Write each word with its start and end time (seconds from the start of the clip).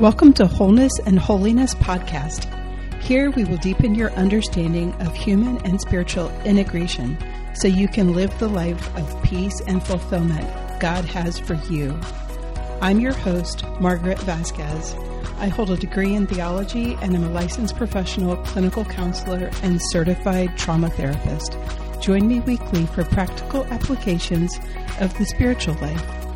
Welcome 0.00 0.32
to 0.34 0.46
Wholeness 0.46 0.98
and 1.04 1.18
Holiness 1.18 1.74
Podcast. 1.74 2.48
Here 3.02 3.30
we 3.30 3.44
will 3.44 3.58
deepen 3.58 3.94
your 3.94 4.10
understanding 4.12 4.94
of 4.94 5.14
human 5.14 5.58
and 5.66 5.78
spiritual 5.78 6.30
integration 6.44 7.18
so 7.54 7.68
you 7.68 7.86
can 7.88 8.14
live 8.14 8.36
the 8.38 8.48
life 8.48 8.96
of 8.96 9.22
peace 9.22 9.60
and 9.68 9.82
fulfillment 9.82 10.48
God 10.80 11.04
has 11.04 11.38
for 11.38 11.54
you. 11.70 11.96
I'm 12.80 13.00
your 13.00 13.12
host, 13.12 13.64
Margaret 13.80 14.18
Vasquez. 14.20 14.96
I 15.36 15.48
hold 15.48 15.70
a 15.70 15.76
degree 15.76 16.14
in 16.14 16.26
theology 16.26 16.96
and 17.02 17.14
am 17.14 17.24
a 17.24 17.30
licensed 17.30 17.76
professional 17.76 18.38
clinical 18.38 18.86
counselor 18.86 19.50
and 19.62 19.78
certified 19.90 20.56
trauma 20.56 20.88
therapist. 20.88 21.58
Join 22.00 22.26
me 22.26 22.40
weekly 22.40 22.86
for 22.86 23.04
practical 23.04 23.66
applications 23.66 24.58
of 25.00 25.16
the 25.18 25.26
spiritual 25.26 25.74
life. 25.74 26.31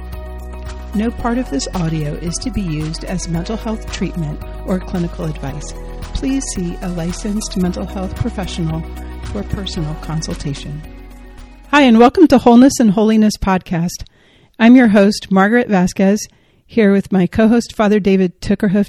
No 0.97 1.11
part 1.11 1.37
of 1.37 1.51
this 1.51 1.69
audio 1.75 2.15
is 2.15 2.39
to 2.39 2.51
be 2.51 2.63
used 2.63 3.05
as 3.05 3.29
mental 3.29 3.59
health 3.59 3.93
treatment 3.93 4.43
or 4.67 4.81
clinical 4.81 5.27
advice. 5.27 5.75
Please 6.15 6.43
see 6.55 6.75
a 6.81 6.89
licensed 6.89 7.59
mental 7.59 7.85
health 7.85 8.17
professional 8.17 8.81
for 9.25 9.43
personal 9.43 9.95
consultation. 9.97 10.81
Hi, 11.71 11.83
and 11.83 11.99
welcome 11.99 12.27
to 12.29 12.39
Wholeness 12.39 12.81
and 12.81 12.93
Holiness 12.93 13.35
Podcast. 13.37 14.07
I'm 14.59 14.75
your 14.75 14.89
host, 14.89 15.31
Margaret 15.31 15.69
Vasquez, 15.69 16.29
here 16.65 16.95
with 16.95 17.13
my 17.13 17.27
co 17.27 17.47
host, 17.47 17.75
Father 17.77 18.01
David 18.01 18.41
Tickerhoof, 18.41 18.89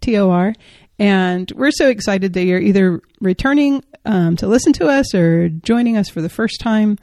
TOR. 0.00 0.54
And 0.98 1.52
we're 1.52 1.70
so 1.70 1.86
excited 1.86 2.32
that 2.32 2.46
you're 2.46 2.58
either 2.58 3.00
returning 3.20 3.84
um, 4.04 4.34
to 4.38 4.48
listen 4.48 4.72
to 4.72 4.88
us 4.88 5.14
or 5.14 5.48
joining 5.50 5.96
us 5.96 6.08
for 6.08 6.20
the 6.20 6.28
first 6.28 6.58
time. 6.58 6.98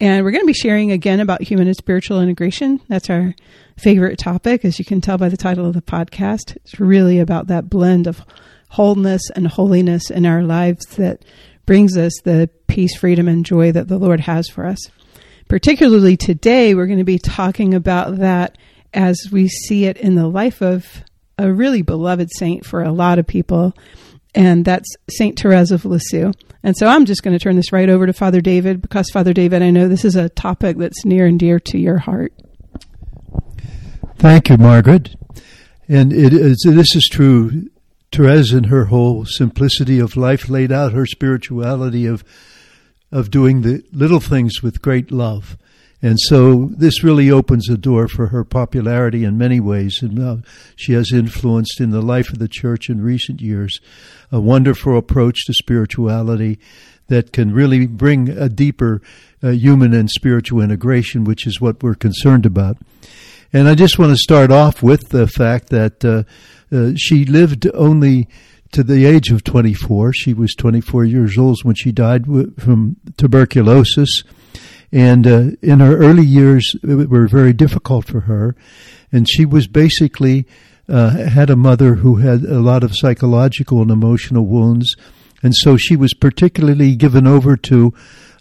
And 0.00 0.24
we're 0.24 0.32
going 0.32 0.42
to 0.42 0.46
be 0.46 0.52
sharing 0.52 0.90
again 0.90 1.20
about 1.20 1.42
human 1.42 1.68
and 1.68 1.76
spiritual 1.76 2.20
integration. 2.20 2.80
That's 2.88 3.08
our 3.10 3.34
favorite 3.78 4.18
topic, 4.18 4.64
as 4.64 4.78
you 4.78 4.84
can 4.84 5.00
tell 5.00 5.18
by 5.18 5.28
the 5.28 5.36
title 5.36 5.66
of 5.66 5.74
the 5.74 5.82
podcast. 5.82 6.56
It's 6.56 6.80
really 6.80 7.20
about 7.20 7.46
that 7.46 7.70
blend 7.70 8.06
of 8.06 8.22
wholeness 8.70 9.22
and 9.36 9.46
holiness 9.46 10.10
in 10.10 10.26
our 10.26 10.42
lives 10.42 10.84
that 10.96 11.24
brings 11.64 11.96
us 11.96 12.12
the 12.24 12.50
peace, 12.66 12.96
freedom, 12.96 13.28
and 13.28 13.46
joy 13.46 13.72
that 13.72 13.88
the 13.88 13.98
Lord 13.98 14.20
has 14.20 14.48
for 14.48 14.66
us. 14.66 14.78
Particularly 15.48 16.16
today, 16.16 16.74
we're 16.74 16.86
going 16.86 16.98
to 16.98 17.04
be 17.04 17.18
talking 17.18 17.74
about 17.74 18.18
that 18.18 18.58
as 18.92 19.28
we 19.30 19.48
see 19.48 19.84
it 19.84 19.96
in 19.96 20.16
the 20.16 20.26
life 20.26 20.60
of 20.60 21.04
a 21.38 21.52
really 21.52 21.82
beloved 21.82 22.30
saint 22.32 22.64
for 22.64 22.82
a 22.82 22.92
lot 22.92 23.18
of 23.18 23.26
people, 23.26 23.74
and 24.34 24.64
that's 24.64 24.88
Saint 25.10 25.38
Therese 25.38 25.70
of 25.70 25.84
Lisieux. 25.84 26.32
And 26.62 26.76
so 26.76 26.86
I'm 26.86 27.04
just 27.04 27.22
going 27.22 27.36
to 27.36 27.42
turn 27.42 27.56
this 27.56 27.72
right 27.72 27.88
over 27.88 28.06
to 28.06 28.12
Father 28.12 28.40
David 28.40 28.80
because, 28.80 29.10
Father 29.10 29.32
David, 29.32 29.62
I 29.62 29.70
know 29.70 29.88
this 29.88 30.04
is 30.04 30.16
a 30.16 30.30
topic 30.30 30.78
that's 30.78 31.04
near 31.04 31.26
and 31.26 31.38
dear 31.38 31.60
to 31.60 31.78
your 31.78 31.98
heart. 31.98 32.32
Thank 34.16 34.48
you, 34.48 34.56
Margaret. 34.56 35.14
And 35.88 36.12
it 36.12 36.32
is, 36.32 36.64
this 36.66 36.96
is 36.96 37.08
true. 37.10 37.68
Therese, 38.10 38.52
in 38.52 38.64
her 38.64 38.86
whole 38.86 39.26
simplicity 39.26 39.98
of 39.98 40.16
life, 40.16 40.48
laid 40.48 40.72
out 40.72 40.92
her 40.92 41.04
spirituality 41.04 42.06
of 42.06 42.24
of 43.14 43.30
doing 43.30 43.62
the 43.62 43.80
little 43.92 44.18
things 44.18 44.60
with 44.60 44.82
great 44.82 45.12
love. 45.12 45.56
And 46.04 46.20
so 46.20 46.68
this 46.76 47.02
really 47.02 47.30
opens 47.30 47.70
a 47.70 47.78
door 47.78 48.08
for 48.08 48.26
her 48.26 48.44
popularity 48.44 49.24
in 49.24 49.38
many 49.38 49.58
ways. 49.58 50.00
And 50.02 50.18
uh, 50.18 50.36
she 50.76 50.92
has 50.92 51.10
influenced 51.14 51.80
in 51.80 51.92
the 51.92 52.02
life 52.02 52.28
of 52.28 52.38
the 52.38 52.46
church 52.46 52.90
in 52.90 53.00
recent 53.00 53.40
years 53.40 53.80
a 54.30 54.38
wonderful 54.38 54.98
approach 54.98 55.46
to 55.46 55.54
spirituality 55.54 56.58
that 57.06 57.32
can 57.32 57.54
really 57.54 57.86
bring 57.86 58.28
a 58.28 58.50
deeper 58.50 59.00
uh, 59.42 59.52
human 59.52 59.94
and 59.94 60.10
spiritual 60.10 60.60
integration, 60.60 61.24
which 61.24 61.46
is 61.46 61.58
what 61.58 61.82
we're 61.82 61.94
concerned 61.94 62.44
about. 62.44 62.76
And 63.50 63.66
I 63.66 63.74
just 63.74 63.98
want 63.98 64.10
to 64.10 64.18
start 64.18 64.52
off 64.52 64.82
with 64.82 65.08
the 65.08 65.26
fact 65.26 65.70
that 65.70 66.04
uh, 66.04 66.24
uh, 66.70 66.92
she 66.96 67.24
lived 67.24 67.66
only 67.72 68.28
to 68.72 68.82
the 68.82 69.06
age 69.06 69.30
of 69.30 69.42
24. 69.42 70.12
She 70.12 70.34
was 70.34 70.54
24 70.54 71.06
years 71.06 71.38
old 71.38 71.60
when 71.62 71.76
she 71.76 71.92
died 71.92 72.26
from 72.58 72.96
tuberculosis. 73.16 74.22
And 74.94 75.26
uh, 75.26 75.50
in 75.60 75.80
her 75.80 75.96
early 75.96 76.24
years, 76.24 76.76
were 76.84 77.26
very 77.26 77.52
difficult 77.52 78.06
for 78.06 78.20
her. 78.20 78.54
And 79.10 79.28
she 79.28 79.44
was 79.44 79.66
basically 79.66 80.46
uh, 80.88 81.10
had 81.10 81.50
a 81.50 81.56
mother 81.56 81.96
who 81.96 82.16
had 82.16 82.44
a 82.44 82.60
lot 82.60 82.84
of 82.84 82.94
psychological 82.94 83.82
and 83.82 83.90
emotional 83.90 84.46
wounds. 84.46 84.94
And 85.42 85.52
so 85.52 85.76
she 85.76 85.96
was 85.96 86.14
particularly 86.14 86.94
given 86.94 87.26
over 87.26 87.56
to 87.56 87.92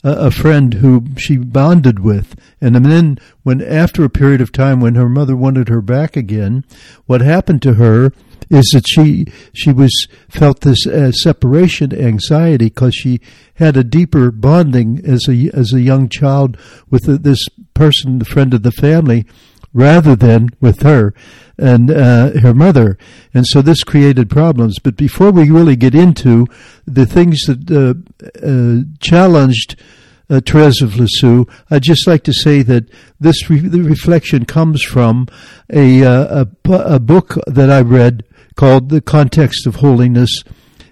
a 0.03 0.29
friend 0.29 0.75
who 0.75 1.05
she 1.17 1.37
bonded 1.37 1.99
with. 1.99 2.35
And 2.61 2.75
then 2.75 3.17
when 3.41 3.59
after 3.59 4.03
a 4.03 4.09
period 4.09 4.41
of 4.41 4.51
time 4.51 4.79
when 4.79 4.95
her 4.95 5.09
mother 5.09 5.35
wanted 5.35 5.69
her 5.69 5.81
back 5.81 6.15
again, 6.15 6.65
what 7.07 7.21
happened 7.21 7.63
to 7.63 7.75
her 7.75 8.11
is 8.49 8.69
that 8.73 8.85
she 8.87 9.25
she 9.53 9.71
was 9.71 10.07
felt 10.29 10.61
this 10.61 10.85
uh, 10.85 11.11
separation 11.11 11.93
anxiety 11.93 12.65
because 12.65 12.95
she 12.95 13.19
had 13.55 13.77
a 13.77 13.83
deeper 13.83 14.31
bonding 14.31 15.01
as 15.05 15.27
a 15.27 15.49
as 15.53 15.73
a 15.73 15.81
young 15.81 16.09
child 16.09 16.57
with 16.89 17.23
this 17.23 17.47
person, 17.73 18.19
the 18.19 18.25
friend 18.25 18.53
of 18.53 18.63
the 18.63 18.71
family, 18.71 19.25
rather 19.73 20.15
than 20.15 20.49
with 20.61 20.81
her 20.81 21.13
and 21.57 21.91
uh, 21.91 22.31
her 22.39 22.53
mother. 22.53 22.97
And 23.33 23.45
so 23.45 23.61
this 23.61 23.83
created 23.83 24.29
problems. 24.29 24.79
But 24.79 24.97
before 24.97 25.31
we 25.31 25.49
really 25.49 25.75
get 25.75 25.95
into 25.95 26.47
the 26.85 27.05
things 27.05 27.41
that 27.41 27.69
uh, 27.71 27.93
uh, 28.45 28.89
challenged 28.99 29.75
uh, 30.29 30.41
Therese 30.45 30.81
of 30.81 30.97
Lisieux, 30.97 31.45
I'd 31.69 31.83
just 31.83 32.07
like 32.07 32.23
to 32.23 32.33
say 32.33 32.61
that 32.63 32.89
this 33.19 33.49
re- 33.49 33.59
reflection 33.59 34.45
comes 34.45 34.81
from 34.83 35.27
a, 35.71 36.03
uh, 36.03 36.45
a, 36.65 36.71
a 36.71 36.99
book 36.99 37.37
that 37.47 37.69
I 37.69 37.81
read 37.81 38.23
called 38.55 38.89
The 38.89 39.01
Context 39.01 39.65
of 39.65 39.75
Holiness 39.75 40.43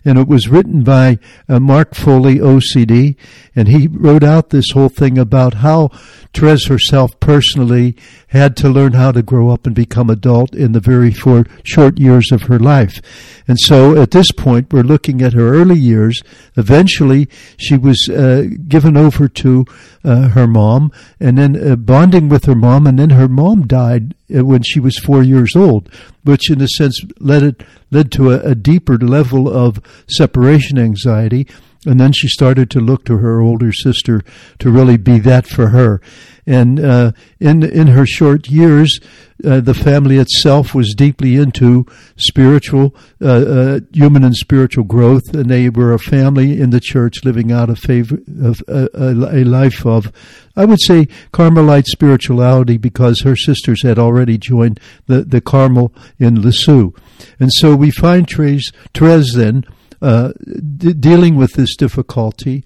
and 0.03 0.17
it 0.17 0.28
was 0.28 0.47
written 0.47 0.84
by 0.84 1.19
uh, 1.47 1.59
Marc 1.59 1.95
Foley, 1.95 2.38
OCD, 2.38 3.16
and 3.56 3.67
he 3.67 3.88
wrote 3.88 4.23
out 4.23 4.50
this 4.50 4.72
whole 4.72 4.89
thing 4.89 5.17
about 5.17 5.56
how 5.56 5.89
Therese 6.34 6.67
herself 6.67 7.19
personally 7.19 7.95
had 8.28 8.56
to 8.57 8.69
learn 8.69 8.94
how 8.94 9.11
to 9.11 9.22
grow 9.22 9.50
up 9.50 9.66
and 9.66 9.75
become 9.75 10.09
adult 10.09 10.56
in 10.56 10.72
the 10.72 10.79
very 10.79 11.11
four, 11.11 11.45
short 11.63 12.00
years 12.00 12.31
of 12.31 12.44
her 12.44 12.59
life. 12.59 13.01
And 13.47 13.59
so 13.59 14.01
at 14.01 14.11
this 14.11 14.31
point, 14.31 14.72
we're 14.72 14.84
looking 14.84 15.22
at 15.22 15.34
her 15.34 15.53
early 15.53 15.78
years. 15.78 16.22
Eventually, 16.56 17.28
she 17.57 17.78
was 17.78 18.07
uh, 18.09 18.45
given 18.67 18.95
over 18.95 19.28
to 19.28 19.66
uh, 20.03 20.29
her 20.29 20.47
mom, 20.47 20.91
and 21.19 21.38
then 21.38 21.72
uh, 21.72 21.75
bonding 21.75 22.29
with 22.29 22.45
her 22.45 22.56
mom, 22.56 22.88
and 22.88 22.97
then 22.97 23.11
her 23.11 23.28
mom 23.28 23.67
died 23.67 24.16
uh, 24.35 24.45
when 24.45 24.63
she 24.63 24.79
was 24.79 24.97
four 24.97 25.23
years 25.23 25.56
old, 25.56 25.90
which 26.23 26.49
in 26.51 26.61
a 26.61 26.67
sense 26.67 27.01
led 27.19 27.43
it 27.43 27.63
led 27.89 28.11
to 28.11 28.31
a, 28.31 28.39
a 28.39 28.55
deeper 28.55 28.97
level 28.97 29.49
of 29.49 29.81
separation 30.07 30.77
anxiety 30.77 31.47
and 31.85 31.99
then 31.99 32.11
she 32.11 32.27
started 32.27 32.69
to 32.69 32.79
look 32.79 33.05
to 33.05 33.17
her 33.17 33.41
older 33.41 33.71
sister 33.71 34.21
to 34.59 34.69
really 34.69 34.97
be 34.97 35.17
that 35.19 35.47
for 35.47 35.69
her. 35.69 35.99
And 36.46 36.79
uh, 36.79 37.12
in 37.40 37.63
in 37.63 37.88
her 37.88 38.06
short 38.06 38.47
years, 38.50 39.00
uh, 39.44 39.59
the 39.59 39.74
family 39.74 40.18
itself 40.18 40.74
was 40.74 40.94
deeply 40.96 41.35
into 41.35 41.85
spiritual, 42.16 42.96
uh, 43.22 43.25
uh 43.25 43.79
human 43.91 44.24
and 44.24 44.35
spiritual 44.35 44.84
growth, 44.84 45.34
and 45.34 45.50
they 45.50 45.69
were 45.69 45.94
a 45.94 46.00
family 46.00 46.59
in 46.59 46.69
the 46.72 46.79
church 46.79 47.24
living 47.24 47.52
out 47.52 47.69
a 47.69 47.75
favor 47.75 48.19
of 48.41 48.62
a, 48.68 49.13
life 49.44 49.85
of, 49.85 50.12
I 50.56 50.66
would 50.66 50.81
say, 50.81 51.07
Carmelite 51.31 51.88
spirituality, 51.88 52.78
because 52.78 53.22
her 53.22 53.35
sisters 53.35 53.84
had 53.84 54.00
already 54.00 54.38
joined 54.38 54.79
the 55.08 55.23
the 55.23 55.41
Carmel 55.41 55.94
in 56.19 56.41
Lisieux, 56.41 56.91
and 57.40 57.50
so 57.53 57.75
we 57.75 57.91
find 57.91 58.29
Therese, 58.29 58.72
Therese 58.94 59.35
then 59.35 59.66
uh, 60.02 60.34
d- 60.78 60.94
dealing 60.94 61.35
with 61.35 61.53
this 61.53 61.75
difficulty. 61.75 62.63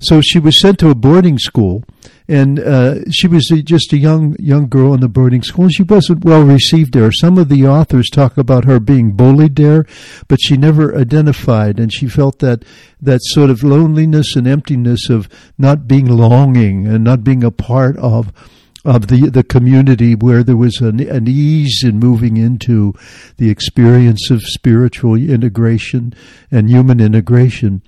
So 0.00 0.20
she 0.20 0.38
was 0.38 0.60
sent 0.60 0.78
to 0.78 0.90
a 0.90 0.94
boarding 0.94 1.38
school, 1.38 1.84
and 2.28 2.60
uh, 2.60 3.10
she 3.10 3.26
was 3.26 3.46
just 3.64 3.92
a 3.92 3.96
young 3.96 4.36
young 4.38 4.68
girl 4.68 4.92
in 4.92 5.00
the 5.00 5.08
boarding 5.08 5.42
school. 5.42 5.64
And 5.64 5.74
she 5.74 5.82
wasn't 5.82 6.24
well 6.24 6.42
received 6.42 6.92
there. 6.92 7.10
Some 7.10 7.38
of 7.38 7.48
the 7.48 7.66
authors 7.66 8.10
talk 8.10 8.36
about 8.36 8.66
her 8.66 8.78
being 8.78 9.12
bullied 9.12 9.56
there, 9.56 9.86
but 10.28 10.38
she 10.40 10.56
never 10.56 10.94
identified, 10.94 11.80
and 11.80 11.92
she 11.92 12.08
felt 12.08 12.40
that 12.40 12.64
that 13.00 13.20
sort 13.22 13.48
of 13.48 13.62
loneliness 13.62 14.36
and 14.36 14.46
emptiness 14.46 15.08
of 15.08 15.28
not 15.56 15.88
being 15.88 16.06
longing 16.06 16.86
and 16.86 17.02
not 17.02 17.24
being 17.24 17.42
a 17.42 17.50
part 17.50 17.96
of 17.96 18.32
of 18.88 19.08
the 19.08 19.28
the 19.28 19.44
community 19.44 20.14
where 20.14 20.42
there 20.42 20.56
was 20.56 20.80
an, 20.80 20.98
an, 21.00 21.28
ease 21.28 21.82
in 21.84 21.98
moving 21.98 22.38
into 22.38 22.94
the 23.36 23.50
experience 23.50 24.30
of 24.30 24.40
spiritual 24.42 25.14
integration 25.14 26.14
and 26.50 26.70
human 26.70 26.98
integration. 26.98 27.82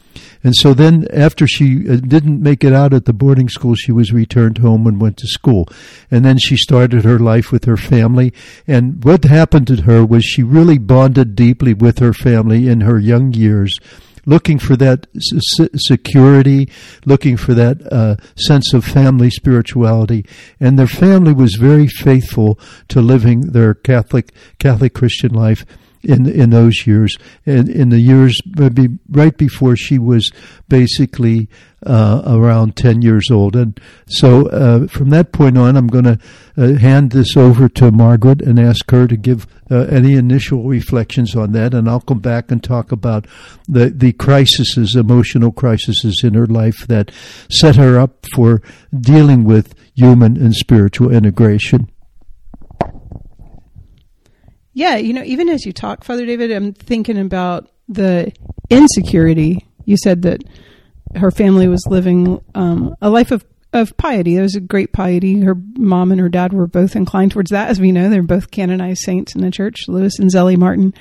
And 0.44 0.54
so 0.54 0.74
then 0.74 1.08
after 1.10 1.46
she 1.46 1.88
uh, 1.88 1.96
didn't 1.96 2.42
make 2.42 2.62
it 2.62 2.74
out 2.74 2.92
at 2.92 3.06
the 3.06 3.14
boarding 3.14 3.48
school, 3.48 3.74
she 3.74 3.92
was 3.92 4.12
returned 4.12 4.58
home 4.58 4.86
and 4.86 5.00
went 5.00 5.16
to 5.18 5.26
school. 5.26 5.66
And 6.10 6.22
then 6.22 6.36
she 6.36 6.56
started 6.56 7.04
her 7.04 7.18
life 7.18 7.50
with 7.50 7.64
her 7.64 7.78
family. 7.78 8.34
And 8.66 9.02
what 9.02 9.24
happened 9.24 9.68
to 9.68 9.82
her 9.82 10.04
was 10.04 10.22
she 10.22 10.42
really 10.42 10.76
bonded 10.76 11.34
deeply 11.34 11.72
with 11.72 11.98
her 12.00 12.12
family 12.12 12.68
in 12.68 12.82
her 12.82 12.98
young 12.98 13.32
years 13.32 13.78
looking 14.26 14.58
for 14.58 14.76
that 14.76 15.06
security, 15.76 16.68
looking 17.04 17.36
for 17.36 17.54
that 17.54 17.80
uh, 17.92 18.16
sense 18.36 18.72
of 18.72 18.84
family 18.84 19.30
spirituality, 19.30 20.24
and 20.58 20.78
their 20.78 20.86
family 20.86 21.32
was 21.32 21.54
very 21.56 21.86
faithful 21.86 22.58
to 22.88 23.00
living 23.00 23.52
their 23.52 23.74
Catholic 23.74 24.32
Catholic 24.58 24.94
Christian 24.94 25.32
life 25.32 25.64
in 26.02 26.26
in 26.26 26.50
those 26.50 26.86
years, 26.86 27.16
and 27.46 27.68
in 27.68 27.90
the 27.90 28.00
years 28.00 28.40
maybe 28.56 28.98
right 29.10 29.36
before 29.36 29.76
she 29.76 29.98
was 29.98 30.30
basically 30.68 31.48
uh, 31.86 32.22
around 32.26 32.76
ten 32.76 33.02
years 33.02 33.30
old. 33.30 33.56
And 33.56 33.78
so, 34.08 34.46
uh, 34.48 34.86
from 34.86 35.10
that 35.10 35.32
point 35.32 35.58
on, 35.58 35.76
I'm 35.76 35.86
going 35.86 36.04
to 36.04 36.18
uh, 36.56 36.74
hand 36.74 37.12
this 37.12 37.36
over 37.36 37.68
to 37.68 37.90
Margaret 37.90 38.42
and 38.42 38.58
ask 38.58 38.90
her 38.90 39.06
to 39.06 39.16
give 39.16 39.46
uh, 39.70 39.86
any 39.90 40.14
initial 40.14 40.64
reflections 40.64 41.36
on 41.36 41.52
that, 41.52 41.74
and 41.74 41.88
I'll 41.88 42.00
come 42.00 42.20
back 42.20 42.50
and 42.50 42.62
talk 42.62 42.92
about 42.92 43.26
the 43.68 43.90
the 43.90 44.12
crises, 44.12 44.96
emotional 44.96 45.52
crises 45.52 46.20
in 46.24 46.34
her 46.34 46.46
life 46.46 46.86
that 46.88 47.10
set 47.50 47.76
her 47.76 47.98
up 47.98 48.26
for 48.34 48.62
dealing 48.98 49.44
with 49.44 49.74
human 49.94 50.36
and 50.36 50.54
spiritual 50.54 51.12
integration. 51.12 51.90
Yeah, 54.72 54.96
you 54.96 55.12
know, 55.12 55.24
even 55.24 55.48
as 55.48 55.66
you 55.66 55.72
talk, 55.72 56.04
Father 56.04 56.26
David, 56.26 56.52
I'm 56.52 56.72
thinking 56.72 57.18
about 57.18 57.70
the 57.88 58.32
insecurity. 58.68 59.66
You 59.84 59.96
said 59.96 60.22
that 60.22 60.44
her 61.16 61.30
family 61.30 61.66
was 61.66 61.84
living 61.88 62.40
um, 62.54 62.94
a 63.02 63.10
life 63.10 63.32
of, 63.32 63.44
of 63.72 63.96
piety. 63.96 64.34
There 64.34 64.42
was 64.42 64.54
a 64.54 64.60
great 64.60 64.92
piety. 64.92 65.40
Her 65.40 65.56
mom 65.76 66.12
and 66.12 66.20
her 66.20 66.28
dad 66.28 66.52
were 66.52 66.68
both 66.68 66.94
inclined 66.94 67.32
towards 67.32 67.50
that. 67.50 67.68
As 67.68 67.80
we 67.80 67.90
know, 67.90 68.08
they're 68.08 68.22
both 68.22 68.52
canonized 68.52 69.00
saints 69.02 69.34
in 69.34 69.40
the 69.40 69.50
church, 69.50 69.88
Louis 69.88 70.16
and 70.18 70.30
Zélie 70.30 70.56
Martin. 70.56 70.94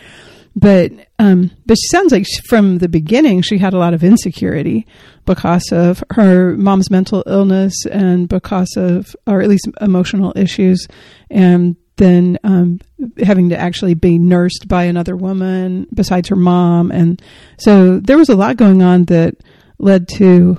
But 0.55 0.91
um, 1.19 1.51
but 1.65 1.77
she 1.77 1.87
sounds 1.89 2.11
like 2.11 2.25
from 2.47 2.79
the 2.79 2.89
beginning 2.89 3.43
she 3.43 3.59
had 3.59 3.73
a 3.73 3.77
lot 3.77 3.93
of 3.93 4.03
insecurity 4.03 4.87
because 5.25 5.71
of 5.71 6.03
her 6.11 6.57
mom's 6.57 6.89
mental 6.89 7.23
illness 7.27 7.85
and 7.85 8.27
because 8.27 8.75
of, 8.75 9.15
or 9.27 9.41
at 9.41 9.47
least 9.47 9.69
emotional 9.79 10.33
issues, 10.35 10.87
and 11.29 11.75
then 11.99 12.39
um, 12.43 12.79
having 13.21 13.49
to 13.49 13.59
actually 13.59 13.93
be 13.93 14.17
nursed 14.17 14.67
by 14.67 14.85
another 14.85 15.15
woman 15.15 15.87
besides 15.93 16.29
her 16.29 16.35
mom, 16.35 16.91
and 16.91 17.21
so 17.57 17.99
there 17.99 18.17
was 18.17 18.29
a 18.29 18.35
lot 18.35 18.57
going 18.57 18.81
on 18.81 19.05
that 19.05 19.35
led 19.77 20.07
to 20.07 20.57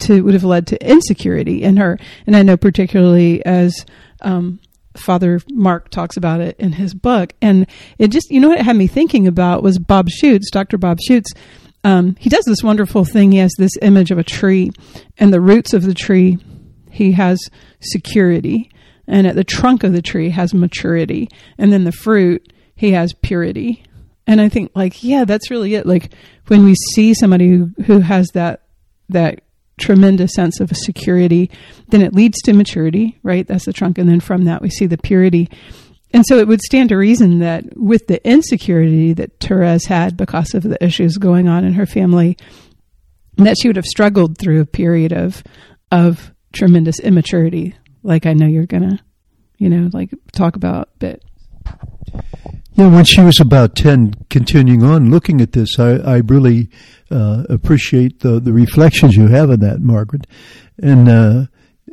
to 0.00 0.22
would 0.22 0.34
have 0.34 0.44
led 0.44 0.66
to 0.68 0.88
insecurity 0.88 1.62
in 1.62 1.76
her. 1.76 1.98
And 2.26 2.34
I 2.34 2.42
know 2.42 2.56
particularly 2.56 3.44
as 3.44 3.84
um, 4.22 4.60
Father 4.96 5.40
Marc 5.50 5.90
talks 5.90 6.16
about 6.16 6.40
it 6.40 6.56
in 6.58 6.72
his 6.72 6.94
book, 6.94 7.34
and 7.42 7.66
it 7.98 8.08
just 8.08 8.30
you 8.30 8.40
know 8.40 8.48
what 8.48 8.58
it 8.58 8.64
had 8.64 8.76
me 8.76 8.86
thinking 8.86 9.26
about 9.26 9.62
was 9.62 9.78
Bob 9.78 10.08
Schuchts, 10.08 10.50
Dr. 10.50 10.78
Bob 10.78 10.98
Schuchts. 10.98 11.34
Um, 11.82 12.16
he 12.18 12.28
does 12.28 12.44
this 12.44 12.62
wonderful 12.62 13.04
thing. 13.04 13.32
He 13.32 13.38
has 13.38 13.52
this 13.58 13.72
image 13.82 14.10
of 14.10 14.18
a 14.18 14.24
tree, 14.24 14.70
and 15.18 15.32
the 15.32 15.40
roots 15.40 15.74
of 15.74 15.82
the 15.82 15.94
tree, 15.94 16.38
he 16.90 17.12
has 17.12 17.40
security 17.80 18.70
and 19.10 19.26
at 19.26 19.34
the 19.34 19.44
trunk 19.44 19.82
of 19.82 19.92
the 19.92 20.00
tree 20.00 20.30
has 20.30 20.54
maturity. 20.54 21.28
And 21.58 21.72
then 21.72 21.84
the 21.84 21.92
fruit 21.92 22.52
he 22.74 22.92
has 22.92 23.12
purity. 23.12 23.82
And 24.26 24.40
i 24.40 24.48
think 24.48 24.70
like 24.74 25.02
yeah 25.02 25.24
that's 25.24 25.50
really 25.50 25.74
it. 25.74 25.84
Like 25.84 26.14
when 26.46 26.64
we 26.64 26.74
see 26.94 27.12
somebody 27.12 27.48
who, 27.48 27.70
who 27.84 27.98
has 27.98 28.28
that 28.34 28.62
that 29.10 29.42
tremendous 29.78 30.34
sense 30.34 30.60
of 30.60 30.70
security 30.74 31.50
then 31.88 32.02
it 32.02 32.14
leads 32.14 32.40
to 32.42 32.52
maturity 32.52 33.18
right? 33.22 33.46
That's 33.46 33.66
the 33.66 33.72
trunk. 33.72 33.98
And 33.98 34.08
then 34.08 34.20
from 34.20 34.44
that 34.44 34.62
we 34.62 34.70
see 34.70 34.86
the 34.86 34.98
purity. 34.98 35.48
And 36.12 36.24
so 36.26 36.38
it 36.38 36.48
would 36.48 36.60
stand 36.60 36.88
to 36.88 36.96
reason 36.96 37.40
that 37.40 37.76
with 37.76 38.06
the 38.06 38.24
insecurity 38.28 39.12
that 39.14 39.38
Therese 39.40 39.86
had 39.86 40.16
because 40.16 40.54
of 40.54 40.64
the 40.64 40.82
issues 40.84 41.16
going 41.16 41.48
on 41.48 41.64
in 41.64 41.74
her 41.74 41.86
family, 41.86 42.36
that 43.36 43.56
she 43.60 43.68
would 43.68 43.76
have 43.76 43.84
struggled 43.84 44.36
through 44.36 44.60
a 44.60 44.66
period 44.66 45.12
of 45.12 45.42
of 45.92 46.32
tremendous 46.52 46.98
immaturity 47.00 47.74
like 48.02 48.26
I 48.26 48.32
know 48.32 48.46
you're 48.46 48.66
gonna, 48.66 49.00
you 49.58 49.68
know, 49.68 49.90
like 49.92 50.10
talk 50.32 50.56
about. 50.56 50.90
But 50.98 51.22
yeah, 52.72 52.88
when 52.88 53.04
she 53.04 53.20
was 53.20 53.40
about 53.40 53.76
ten, 53.76 54.14
continuing 54.30 54.82
on 54.82 55.10
looking 55.10 55.40
at 55.40 55.52
this, 55.52 55.78
I, 55.78 55.96
I 55.96 56.16
really 56.18 56.70
uh, 57.10 57.44
appreciate 57.48 58.20
the 58.20 58.40
the 58.40 58.52
reflections 58.52 59.16
you 59.16 59.28
have 59.28 59.50
on 59.50 59.60
that, 59.60 59.80
Margaret, 59.80 60.26
and. 60.82 61.08
Uh, 61.08 61.46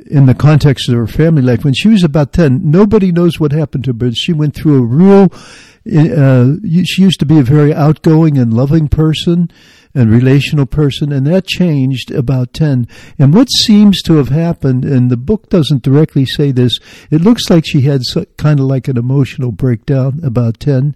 in 0.09 0.25
the 0.25 0.36
context 0.36 0.88
of 0.88 0.95
her 0.95 1.07
family 1.07 1.42
life, 1.42 1.65
when 1.65 1.74
she 1.74 1.89
was 1.89 2.04
about 2.04 2.31
10, 2.31 2.69
nobody 2.69 3.12
knows 3.12 3.39
what 3.39 3.51
happened 3.51 3.83
to 3.83 3.89
her, 3.89 3.94
but 3.94 4.15
she 4.15 4.31
went 4.31 4.56
through 4.56 4.77
a 4.77 4.86
real, 4.86 5.24
uh, 5.33 6.56
she 6.86 7.01
used 7.01 7.19
to 7.19 7.25
be 7.25 7.39
a 7.39 7.44
very 7.44 7.74
outgoing 7.74 8.38
and 8.38 8.54
loving 8.54 8.88
person 8.88 9.51
and 9.98 10.12
relational 10.12 10.66
person, 10.66 11.12
and 11.12 11.26
that 11.26 11.48
changed 11.48 12.12
about 12.12 12.54
10. 12.54 12.88
And 13.18 13.34
what 13.34 13.50
seems 13.50 14.02
to 14.04 14.18
have 14.18 14.30
happened, 14.30 14.86
and 14.86 15.10
the 15.10 15.18
book 15.18 15.50
doesn't 15.50 15.82
directly 15.82 16.26
say 16.26 16.52
this, 16.52 16.78
it 17.10 17.22
looks 17.22 17.50
like 17.50 17.66
she 17.66 17.82
had 17.82 18.02
kind 18.38 18.60
of 18.60 18.68
like 18.68 18.88
an 18.88 18.98
emotional 18.98 19.52
breakdown 19.52 20.20
about 20.24 20.60
10 20.60 20.96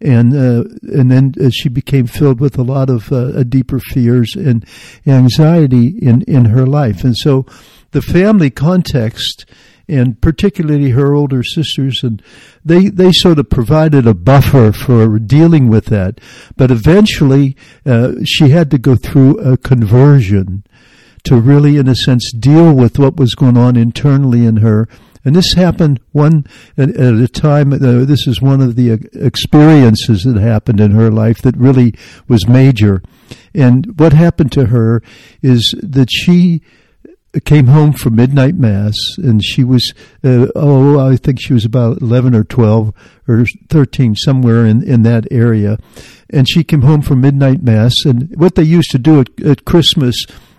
and 0.00 0.34
uh, 0.34 0.64
and 0.82 1.10
then 1.10 1.32
uh, 1.40 1.48
she 1.50 1.70
became 1.70 2.06
filled 2.06 2.38
with 2.38 2.58
a 2.58 2.62
lot 2.62 2.90
of 2.90 3.10
uh, 3.10 3.42
deeper 3.44 3.78
fears 3.78 4.34
and 4.36 4.66
anxiety 5.06 5.86
in 5.86 6.20
in 6.22 6.44
her 6.44 6.66
life, 6.66 7.02
and 7.02 7.16
so 7.16 7.46
the 7.92 8.02
family 8.02 8.50
context 8.50 9.46
and 9.88 10.20
particularly 10.20 10.90
her 10.90 11.14
older 11.14 11.42
sisters, 11.42 12.02
and 12.02 12.22
they 12.64 12.88
they 12.88 13.12
sort 13.12 13.38
of 13.38 13.50
provided 13.50 14.06
a 14.06 14.14
buffer 14.14 14.72
for 14.72 15.18
dealing 15.18 15.68
with 15.68 15.86
that. 15.86 16.20
But 16.56 16.70
eventually, 16.70 17.56
uh, 17.84 18.12
she 18.24 18.50
had 18.50 18.70
to 18.72 18.78
go 18.78 18.96
through 18.96 19.38
a 19.38 19.56
conversion 19.56 20.64
to 21.24 21.40
really, 21.40 21.76
in 21.76 21.88
a 21.88 21.94
sense, 21.94 22.32
deal 22.32 22.72
with 22.72 22.98
what 22.98 23.16
was 23.16 23.34
going 23.34 23.56
on 23.56 23.76
internally 23.76 24.46
in 24.46 24.58
her. 24.58 24.88
And 25.24 25.34
this 25.34 25.54
happened 25.54 25.98
one 26.12 26.46
at, 26.78 26.90
a 26.90 27.26
time. 27.26 27.72
Uh, 27.72 28.04
this 28.04 28.28
is 28.28 28.40
one 28.40 28.60
of 28.60 28.76
the 28.76 28.92
uh, 28.92 28.96
experiences 29.12 30.22
that 30.22 30.40
happened 30.40 30.80
in 30.80 30.92
her 30.92 31.10
life 31.10 31.42
that 31.42 31.56
really 31.56 31.94
was 32.28 32.46
major. 32.46 33.02
And 33.52 33.98
what 33.98 34.12
happened 34.12 34.52
to 34.52 34.66
her 34.66 35.02
is 35.42 35.74
that 35.82 36.10
she 36.12 36.62
came 37.44 37.66
home 37.66 37.92
from 37.92 38.16
midnight 38.16 38.54
mass, 38.54 38.94
and 39.18 39.44
she 39.44 39.64
was 39.64 39.92
uh, 40.24 40.46
oh, 40.54 40.98
I 40.98 41.16
think 41.16 41.40
she 41.40 41.52
was 41.52 41.64
about 41.64 42.00
eleven 42.00 42.34
or 42.34 42.44
twelve 42.44 42.94
or 43.28 43.44
thirteen, 43.68 44.14
somewhere 44.14 44.64
in 44.66 44.82
in 44.82 45.02
that 45.02 45.26
area, 45.30 45.78
and 46.30 46.48
she 46.48 46.64
came 46.64 46.82
home 46.82 47.02
from 47.02 47.20
midnight 47.20 47.62
mass. 47.62 48.04
And 48.04 48.34
what 48.36 48.54
they 48.54 48.62
used 48.62 48.90
to 48.90 48.98
do 48.98 49.20
at, 49.20 49.40
at 49.42 49.64
Christmas 49.64 50.16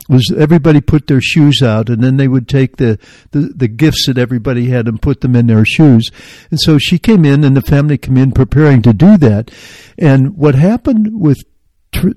was 0.10 0.32
everybody 0.38 0.82
put 0.82 1.08
their 1.08 1.22
shoes 1.22 1.62
out 1.62 1.90
and 1.90 2.04
then 2.04 2.18
they 2.18 2.28
would 2.28 2.48
take 2.48 2.78
the, 2.78 2.98
the, 3.32 3.40
the, 3.56 3.68
gifts 3.68 4.06
that 4.08 4.18
everybody 4.18 4.70
had 4.70 4.88
and 4.88 5.02
put 5.02 5.22
them 5.22 5.36
in 5.36 5.48
their 5.48 5.66
shoes. 5.66 6.10
And 6.50 6.60
so 6.60 6.78
she 6.78 6.98
came 6.98 7.26
in 7.26 7.44
and 7.44 7.58
the 7.58 7.62
family 7.62 7.98
came 7.98 8.18
in 8.18 8.32
preparing 8.32 8.82
to 8.84 8.94
do 8.94 9.18
that. 9.18 9.52
And 9.98 10.38
what 10.38 10.56
happened 10.56 11.20
with 11.20 11.38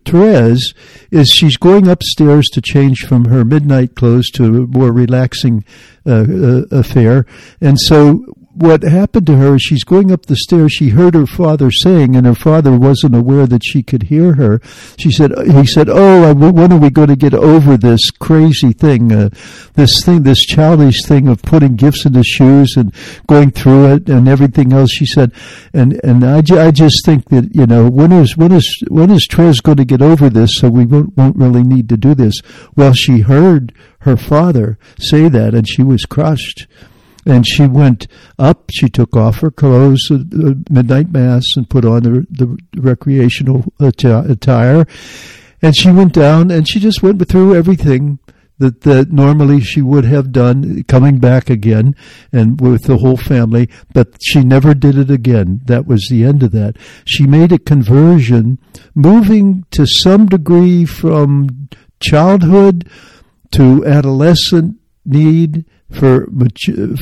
Therese 0.05 0.75
is 1.11 1.29
she's 1.31 1.57
going 1.57 1.89
upstairs 1.89 2.47
to 2.53 2.61
change 2.61 3.01
from 3.07 3.27
her 3.27 3.45
midnight 3.45 3.95
clothes 3.95 4.31
to 4.31 4.45
a 4.45 4.51
more 4.67 4.93
relaxing 4.93 5.65
uh, 6.07 6.25
uh, 6.29 6.63
affair, 6.71 7.27
and 7.61 7.79
so 7.79 8.25
what 8.61 8.83
happened 8.83 9.27
to 9.27 9.37
her 9.37 9.55
is 9.55 9.63
she's 9.63 9.85
going 9.85 10.13
up 10.13 10.27
the 10.27 10.37
stairs. 10.37 10.73
She 10.73 10.91
heard 10.91 11.15
her 11.15 11.27
father 11.27 11.71
saying, 11.71 12.15
and 12.15 12.27
her 12.27 12.35
father 12.35 12.77
wasn't 12.77 13.17
aware 13.17 13.47
that 13.47 13.65
she 13.65 13.83
could 13.83 14.05
hear 14.05 14.35
her. 14.35 14.61
She 14.99 15.11
said, 15.11 15.33
"He 15.47 15.65
said, 15.65 15.89
oh, 15.89 16.35
when 16.35 16.73
are 16.73 16.79
we 16.79 16.91
going 16.91 17.09
to 17.09 17.17
get 17.17 17.33
over 17.35 17.77
this 17.77 18.11
crazy 18.11 18.73
thing, 18.73 19.13
uh, 19.13 19.31
this 19.75 20.05
thing, 20.05 20.25
this 20.25 20.45
childish 20.45 21.05
thing 21.07 21.27
of 21.27 21.43
putting 21.43 21.77
gifts 21.77 22.05
in 22.05 22.13
the 22.13 22.23
shoes 22.23 22.75
and 22.77 22.93
going 23.27 23.51
through 23.51 23.95
it 23.95 24.09
and 24.09 24.29
everything 24.29 24.73
else?" 24.73 24.91
She 24.91 25.07
said, 25.07 25.33
and 25.73 25.99
and 26.05 26.23
I, 26.23 26.39
I 26.39 26.71
just 26.71 27.05
think 27.05 27.31
that 27.31 27.55
you 27.55 27.67
know 27.67 27.89
when 27.89 28.13
is 28.13 28.37
when 28.37 28.53
is 28.53 28.85
when 28.89 29.11
is 29.11 29.27
Trez 29.27 29.63
going 29.63 29.79
to 29.79 29.85
get 29.85 30.03
over 30.03 30.29
this 30.29 30.57
so 30.57 30.69
we 30.69 30.85
won't, 30.85 31.17
won't 31.17 31.37
really 31.37 31.63
need 31.63 31.89
to 31.89 31.97
do 31.97 32.15
this? 32.15 32.35
Well, 32.77 32.93
she 32.93 33.21
heard 33.21 33.73
her 34.01 34.17
father 34.17 34.79
say 34.99 35.29
that, 35.29 35.55
and 35.55 35.69
she 35.69 35.83
was 35.83 36.05
crushed. 36.05 36.67
And 37.27 37.47
she 37.47 37.67
went 37.67 38.07
up. 38.39 38.71
She 38.71 38.89
took 38.89 39.17
off 39.17 39.41
her 39.41 39.51
clothes 39.51 40.11
at 40.11 40.71
midnight 40.71 41.13
mass 41.13 41.45
and 41.57 41.69
put 41.69 41.85
on 41.85 42.03
the, 42.03 42.27
the 42.31 42.59
recreational 42.77 43.73
attire. 43.79 44.87
And 45.63 45.77
she 45.77 45.91
went 45.91 46.15
down 46.15 46.51
and 46.51 46.69
she 46.69 46.81
just 46.81 47.03
went 47.03 47.27
through 47.29 47.55
everything 47.55 48.19
that, 48.61 48.83
that 48.83 49.11
normally 49.11 49.61
she 49.61 49.83
would 49.83 50.05
have 50.05 50.33
done 50.33 50.85
coming 50.85 51.19
back 51.19 51.51
again 51.51 51.97
and 52.31 52.61
with 52.61 52.85
the 52.85 52.99
whole 52.99 53.17
family, 53.17 53.69
but 53.93 54.17
she 54.23 54.45
never 54.45 54.75
did 54.75 54.97
it 54.97 55.11
again. 55.11 55.63
That 55.65 55.87
was 55.87 56.07
the 56.09 56.25
end 56.25 56.43
of 56.43 56.53
that. 56.53 56.77
She 57.07 57.27
made 57.27 57.53
a 57.53 57.59
conversion, 57.59 58.59
moving 58.95 59.65
to 59.73 59.87
some 59.87 60.27
degree 60.27 60.85
from 60.85 61.69
childhood 62.01 62.89
to 63.53 63.85
adolescent 63.87 64.77
need 65.07 65.65
for 65.91 66.27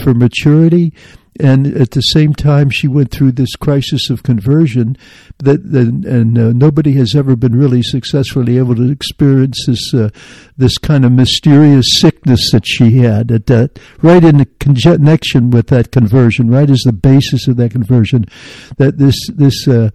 for 0.02 0.14
maturity. 0.14 0.92
And 1.40 1.68
at 1.68 1.92
the 1.92 2.00
same 2.00 2.34
time 2.34 2.68
she 2.68 2.88
went 2.88 3.12
through 3.12 3.32
this 3.32 3.54
crisis 3.54 4.10
of 4.10 4.24
conversion 4.24 4.96
that 5.38 5.60
and, 5.62 6.04
and 6.04 6.36
uh, 6.36 6.52
nobody 6.52 6.94
has 6.94 7.14
ever 7.14 7.36
been 7.36 7.54
really 7.54 7.80
successfully 7.80 8.58
able 8.58 8.74
to 8.74 8.90
experience 8.90 9.64
this 9.66 9.94
uh, 9.94 10.10
this 10.56 10.78
kind 10.78 11.04
of 11.04 11.12
mysterious 11.12 11.86
sickness 12.00 12.50
that 12.50 12.66
she 12.66 12.98
had 12.98 13.30
at 13.30 13.46
that 13.46 13.78
right 14.02 14.24
in 14.24 14.38
the 14.38 14.46
connection 14.58 15.50
with 15.50 15.68
that 15.68 15.92
conversion 15.92 16.50
right 16.50 16.70
as 16.70 16.80
the 16.80 16.92
basis 16.92 17.46
of 17.46 17.56
that 17.56 17.70
conversion 17.70 18.24
that 18.78 18.98
this 18.98 19.14
this 19.28 19.68
uh, 19.68 19.90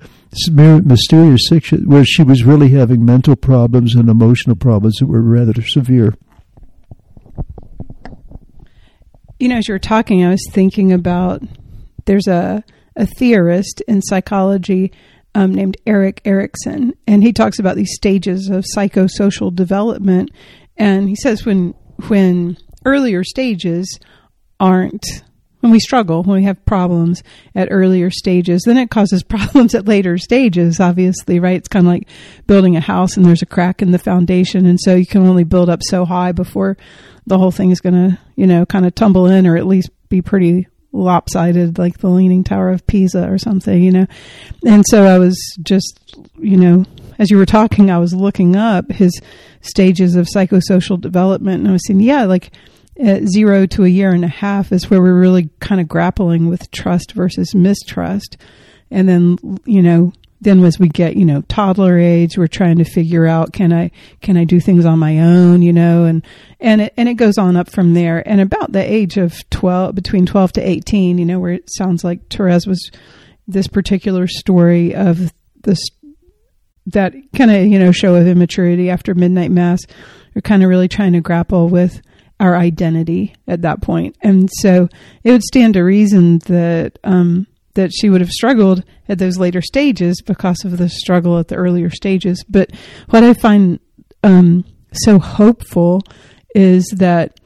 mysterious 0.50 1.42
sickness 1.50 1.82
where 1.86 2.06
she 2.06 2.24
was 2.24 2.46
really 2.46 2.70
having 2.70 3.04
mental 3.04 3.36
problems 3.36 3.96
and 3.96 4.08
emotional 4.08 4.56
problems 4.56 4.96
that 4.96 5.08
were 5.08 5.22
rather 5.22 5.62
severe 5.62 6.14
You 9.44 9.50
know, 9.50 9.58
as 9.58 9.68
you 9.68 9.74
were 9.74 9.80
talking, 9.80 10.24
I 10.24 10.30
was 10.30 10.48
thinking 10.52 10.94
about 10.94 11.42
there's 12.06 12.30
a, 12.30 12.64
a 12.96 13.06
theorist 13.06 13.82
in 13.90 14.02
psychology 14.02 14.94
um, 15.36 15.54
named 15.54 15.76
Erik 15.86 16.22
Erikson, 16.24 16.94
and 17.08 17.22
he 17.22 17.34
talks 17.34 17.60
about 17.60 17.76
these 17.76 17.94
stages 17.94 18.48
of 18.48 18.64
psychosocial 18.74 19.54
development. 19.54 20.32
And 20.78 21.10
he 21.10 21.18
says 21.18 21.46
when 21.46 21.74
when 22.08 22.56
earlier 22.86 23.26
stages 23.26 24.00
aren't 24.62 25.04
when 25.60 25.74
we 25.74 25.80
struggle, 25.82 26.24
when 26.24 26.38
we 26.38 26.46
have 26.46 26.66
problems 26.66 27.22
at 27.54 27.68
earlier 27.70 28.10
stages, 28.12 28.64
then 28.66 28.78
it 28.78 28.92
causes 28.92 29.24
problems 29.28 29.76
at 29.76 29.90
later 29.90 30.18
stages, 30.18 30.80
obviously, 30.80 31.42
right? 31.42 31.58
It's 31.58 31.68
kind 31.68 31.86
of 31.86 31.92
like 31.92 32.08
building 32.48 32.78
a 32.78 32.82
house 32.82 33.18
and 33.18 33.26
there's 33.26 33.42
a 33.42 33.46
crack 33.46 33.82
in 33.82 33.92
the 33.92 34.00
foundation. 34.00 34.66
And 34.66 34.80
so 34.80 34.96
you 34.96 35.06
can 35.06 35.28
only 35.28 35.44
build 35.44 35.70
up 35.70 35.82
so 35.84 36.06
high 36.06 36.32
before 36.32 36.78
the 37.26 37.38
whole 37.38 37.52
thing 37.52 37.72
is 37.72 37.82
going 37.82 37.94
to, 37.94 38.20
you 38.36 38.48
know, 38.48 38.66
kind 38.66 38.86
of 38.86 38.96
tumble 38.96 39.28
in 39.28 39.48
or 39.48 39.56
at 39.58 39.68
least 39.68 39.90
be 40.10 40.22
pretty 40.22 40.68
lopsided 40.92 41.78
like 41.78 41.98
the 41.98 42.10
Leaning 42.10 42.44
Tower 42.44 42.70
of 42.70 42.86
Pisa 42.86 43.30
or 43.30 43.38
something, 43.38 43.84
you 43.84 43.92
know. 43.92 44.06
And 44.66 44.86
so 44.88 45.06
I 45.06 45.18
was 45.18 45.38
just, 45.64 46.00
you 46.38 46.58
know, 46.58 46.86
as 47.18 47.32
you 47.32 47.38
were 47.38 47.46
talking, 47.46 47.90
I 47.90 47.98
was 47.98 48.14
looking 48.14 48.56
up 48.56 48.92
his 48.92 49.20
stages 49.62 50.16
of 50.16 50.28
psychosocial 50.28 51.00
development 51.00 51.60
and 51.60 51.70
I 51.70 51.74
was 51.74 51.86
saying, 51.88 52.00
yeah, 52.00 52.26
like 52.26 52.52
at 53.00 53.26
zero 53.26 53.66
to 53.66 53.86
a 53.86 53.90
year 53.90 54.12
and 54.12 54.24
a 54.24 54.30
half 54.30 54.72
is 54.72 54.90
where 54.90 55.02
we're 55.02 55.20
really 55.20 55.50
kind 55.60 55.82
of 55.82 55.88
grappling 55.88 56.48
with 56.48 56.70
trust 56.72 57.14
versus 57.14 57.56
mistrust. 57.56 58.38
And 58.92 59.10
then, 59.10 59.38
you 59.66 59.82
know, 59.82 60.14
then 60.44 60.64
as 60.64 60.80
we 60.80 60.90
get 60.90 61.16
you 61.16 61.26
know 61.26 61.42
toddler 61.44 61.98
age 61.98 62.38
we're 62.38 62.48
trying 62.48 62.78
to 62.78 62.84
figure 62.84 63.26
out 63.26 63.54
can 63.54 63.74
i 63.74 63.90
can 64.22 64.38
i 64.38 64.44
do 64.44 64.60
things 64.60 64.86
on 64.86 65.00
my 65.00 65.20
own 65.20 65.62
you 65.62 65.74
know 65.74 66.06
and 66.06 66.26
and 66.64 66.82
it 66.82 66.94
and 66.98 67.10
it 67.10 67.16
goes 67.16 67.38
on 67.38 67.56
up 67.58 67.70
from 67.70 67.94
there. 67.94 68.28
And 68.28 68.42
about 68.42 68.72
the 68.72 68.82
age 68.82 69.18
of 69.18 69.38
12 69.52 69.94
between 69.94 70.26
12 70.26 70.54
to 70.54 70.62
18 70.62 71.18
you 71.18 71.26
know 71.26 71.40
where 71.40 71.52
it 71.52 71.70
sounds 71.72 72.04
like 72.04 72.30
Therese 72.30 72.66
was 72.66 72.90
this 73.48 73.68
particular 73.68 74.26
story 74.28 74.96
of 74.96 75.32
this 75.64 75.80
that 76.88 77.14
kind 77.36 77.52
of 77.52 77.66
you 77.68 77.78
know 77.78 77.92
show 77.92 78.16
of 78.16 78.26
immaturity 78.26 78.90
after 78.90 79.14
midnight 79.14 79.52
mass 79.52 79.82
we're 80.34 80.42
kind 80.42 80.64
of 80.64 80.70
really 80.70 80.88
trying 80.88 81.14
to 81.14 81.22
grapple 81.22 81.68
with 81.68 82.02
our 82.40 82.58
identity 82.58 83.36
at 83.48 83.62
that 83.62 83.82
point. 83.82 84.18
And 84.22 84.50
so 84.52 84.90
it 85.24 85.32
would 85.32 85.44
stand 85.44 85.76
to 85.76 85.82
reason 85.82 86.40
that 86.40 86.98
um 87.04 87.46
that 87.76 87.92
she 87.94 88.10
would 88.10 88.22
have 88.22 88.30
struggled 88.30 88.84
at 89.10 89.18
those 89.18 89.38
later 89.38 89.62
stages 89.62 90.22
because 90.22 90.64
of 90.64 90.78
the 90.78 90.90
struggle 90.90 91.40
at 91.40 91.48
the 91.48 91.56
earlier 91.56 91.90
stages. 91.90 92.44
But 92.48 92.72
what 93.10 93.24
I 93.24 93.34
find 93.34 93.80
um, 94.24 94.66
so 94.92 95.20
hopeful 95.20 96.02
is 96.56 96.86
that 96.98 97.40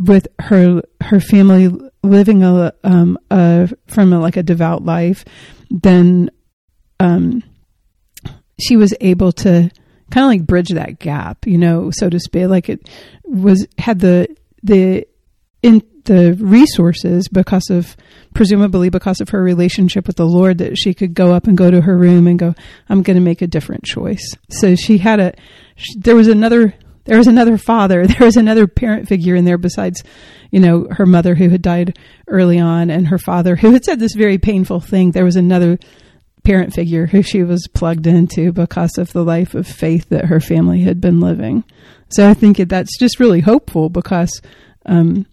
with 0.00 0.28
her 0.40 0.82
her 1.00 1.20
family 1.20 1.70
living 2.02 2.42
a, 2.42 2.72
um, 2.84 3.18
a 3.30 3.68
from 3.86 4.12
a, 4.12 4.20
like 4.20 4.36
a 4.36 4.42
devout 4.42 4.84
life, 4.84 5.24
then 5.70 6.30
um, 7.00 7.42
she 8.60 8.76
was 8.76 8.94
able 9.00 9.32
to 9.32 9.70
kind 10.10 10.24
of 10.24 10.28
like 10.28 10.46
bridge 10.46 10.70
that 10.70 10.98
gap, 10.98 11.46
you 11.46 11.58
know, 11.58 11.90
so 11.92 12.08
to 12.08 12.18
speak. 12.18 12.48
Like 12.48 12.68
it 12.68 12.88
was 13.24 13.66
had 13.78 14.00
the 14.00 14.34
the 14.62 15.06
in 15.62 15.82
the 16.08 16.34
resources 16.40 17.28
because 17.28 17.68
of 17.70 17.96
presumably 18.34 18.88
because 18.88 19.20
of 19.20 19.28
her 19.28 19.42
relationship 19.42 20.06
with 20.06 20.16
the 20.16 20.26
Lord 20.26 20.58
that 20.58 20.76
she 20.78 20.94
could 20.94 21.12
go 21.12 21.32
up 21.34 21.46
and 21.46 21.56
go 21.56 21.70
to 21.70 21.82
her 21.82 21.96
room 21.96 22.26
and 22.26 22.38
go 22.38 22.54
I'm 22.88 23.02
going 23.02 23.16
to 23.16 23.22
make 23.22 23.42
a 23.42 23.46
different 23.46 23.84
choice. 23.84 24.34
So 24.50 24.74
she 24.74 24.98
had 24.98 25.20
a 25.20 25.34
she, 25.76 25.98
there 25.98 26.16
was 26.16 26.28
another 26.28 26.74
there 27.04 27.18
was 27.18 27.26
another 27.26 27.58
father, 27.58 28.06
there 28.06 28.24
was 28.24 28.36
another 28.36 28.66
parent 28.66 29.06
figure 29.06 29.36
in 29.36 29.44
there 29.44 29.58
besides 29.58 30.02
you 30.50 30.60
know 30.60 30.88
her 30.90 31.06
mother 31.06 31.34
who 31.34 31.50
had 31.50 31.62
died 31.62 31.98
early 32.26 32.58
on 32.58 32.90
and 32.90 33.08
her 33.08 33.18
father 33.18 33.54
who 33.56 33.72
had 33.72 33.84
said 33.84 34.00
this 34.00 34.14
very 34.14 34.38
painful 34.38 34.80
thing. 34.80 35.10
There 35.10 35.26
was 35.26 35.36
another 35.36 35.78
parent 36.42 36.72
figure 36.72 37.06
who 37.06 37.20
she 37.20 37.42
was 37.42 37.68
plugged 37.68 38.06
into 38.06 38.50
because 38.50 38.96
of 38.96 39.12
the 39.12 39.22
life 39.22 39.54
of 39.54 39.66
faith 39.66 40.08
that 40.08 40.24
her 40.24 40.40
family 40.40 40.80
had 40.80 41.02
been 41.02 41.20
living. 41.20 41.62
So 42.08 42.26
I 42.26 42.32
think 42.32 42.56
that's 42.56 42.98
just 42.98 43.20
really 43.20 43.40
hopeful 43.40 43.90
because 43.90 44.40
um, 44.86 45.26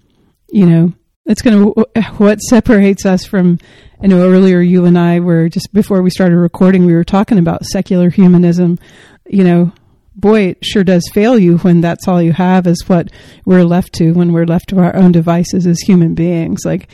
you 0.56 0.66
know, 0.66 0.94
it's 1.26 1.42
going 1.42 1.74
to, 1.74 1.86
what 2.18 2.38
separates 2.38 3.06
us 3.06 3.26
from, 3.26 3.60
I 4.02 4.08
know 4.08 4.22
earlier 4.22 4.62
you 4.62 4.86
and 4.86 4.98
I 4.98 5.20
were 5.20 5.50
just 5.50 5.74
before 5.74 6.02
we 6.02 6.10
started 6.10 6.38
recording, 6.38 6.86
we 6.86 6.94
were 6.94 7.04
talking 7.04 7.38
about 7.38 7.66
secular 7.66 8.10
humanism. 8.10 8.80
You 9.28 9.44
know, 9.44 9.72
boy, 10.16 10.44
it 10.52 10.64
sure 10.66 10.86
does 10.86 11.12
fail 11.14 11.38
you 11.38 11.58
when 11.58 11.82
that's 11.82 12.08
all 12.08 12.22
you 12.22 12.32
have 12.32 12.68
is 12.68 12.88
what 12.88 13.10
we're 13.44 13.66
left 13.66 13.92
to 13.96 14.14
when 14.14 14.32
we're 14.32 14.46
left 14.46 14.70
to 14.70 14.80
our 14.80 14.96
own 14.96 15.12
devices 15.12 15.68
as 15.68 15.82
human 15.82 16.16
beings. 16.16 16.62
Like 16.64 16.88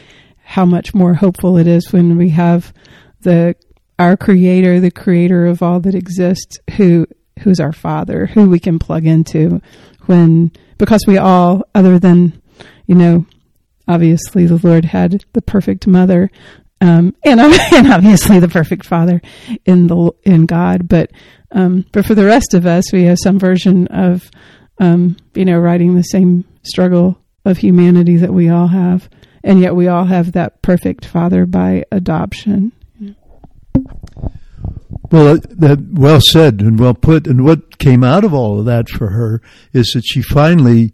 how 0.44 0.66
much 0.66 0.96
more 0.96 1.14
hopeful 1.14 1.60
it 1.60 1.68
is 1.68 1.94
when 1.94 2.18
we 2.18 2.30
have 2.30 2.74
the, 3.20 3.56
our 4.00 4.18
creator, 4.18 4.80
the 4.80 4.90
creator 4.90 5.46
of 5.46 5.62
all 5.62 5.80
that 5.82 5.94
exists, 5.94 6.58
who, 6.78 7.06
who's 7.44 7.60
our 7.60 7.74
father, 7.74 8.26
who 8.26 8.50
we 8.50 8.60
can 8.60 8.80
plug 8.80 9.06
into 9.06 9.62
when, 10.08 10.52
because 10.80 11.06
we 11.06 11.20
all, 11.20 11.64
other 11.76 12.00
than, 12.00 12.42
you 12.88 12.96
know, 12.96 13.26
obviously 13.92 14.46
the 14.46 14.66
Lord 14.66 14.86
had 14.86 15.26
the 15.34 15.42
perfect 15.42 15.86
mother, 15.86 16.32
um, 16.80 17.16
and, 17.24 17.40
and 17.74 17.92
obviously 17.92 18.40
the 18.40 18.48
perfect 18.48 18.86
father 18.86 19.22
in 19.66 19.88
the 19.88 20.12
in 20.24 20.46
God. 20.46 20.88
But 20.88 21.12
um, 21.52 21.86
but 21.92 22.06
for 22.06 22.16
the 22.16 22.26
rest 22.26 22.54
of 22.54 22.66
us, 22.66 22.92
we 22.94 23.04
have 23.04 23.18
some 23.22 23.38
version 23.38 23.88
of 23.88 24.30
um, 24.80 25.18
you 25.36 25.46
know 25.46 25.60
riding 25.60 25.96
the 25.96 26.04
same 26.04 26.46
struggle 26.64 27.18
of 27.46 27.58
humanity 27.58 28.18
that 28.18 28.34
we 28.34 28.50
all 28.50 28.68
have, 28.68 29.10
and 29.44 29.60
yet 29.60 29.76
we 29.76 29.88
all 29.88 30.06
have 30.06 30.32
that 30.32 30.62
perfect 30.62 31.06
father 31.06 31.46
by 31.46 31.84
adoption. 31.92 32.72
Well, 35.12 35.40
that 35.50 35.90
well 35.92 36.22
said 36.22 36.62
and 36.62 36.80
well 36.80 36.94
put. 36.94 37.28
And 37.28 37.44
what 37.44 37.80
came 37.80 38.02
out 38.02 38.24
of 38.24 38.34
all 38.34 38.60
of 38.60 38.66
that 38.66 38.88
for 38.88 39.10
her 39.10 39.42
is 39.74 39.92
that 39.94 40.06
she 40.06 40.22
finally 40.22 40.94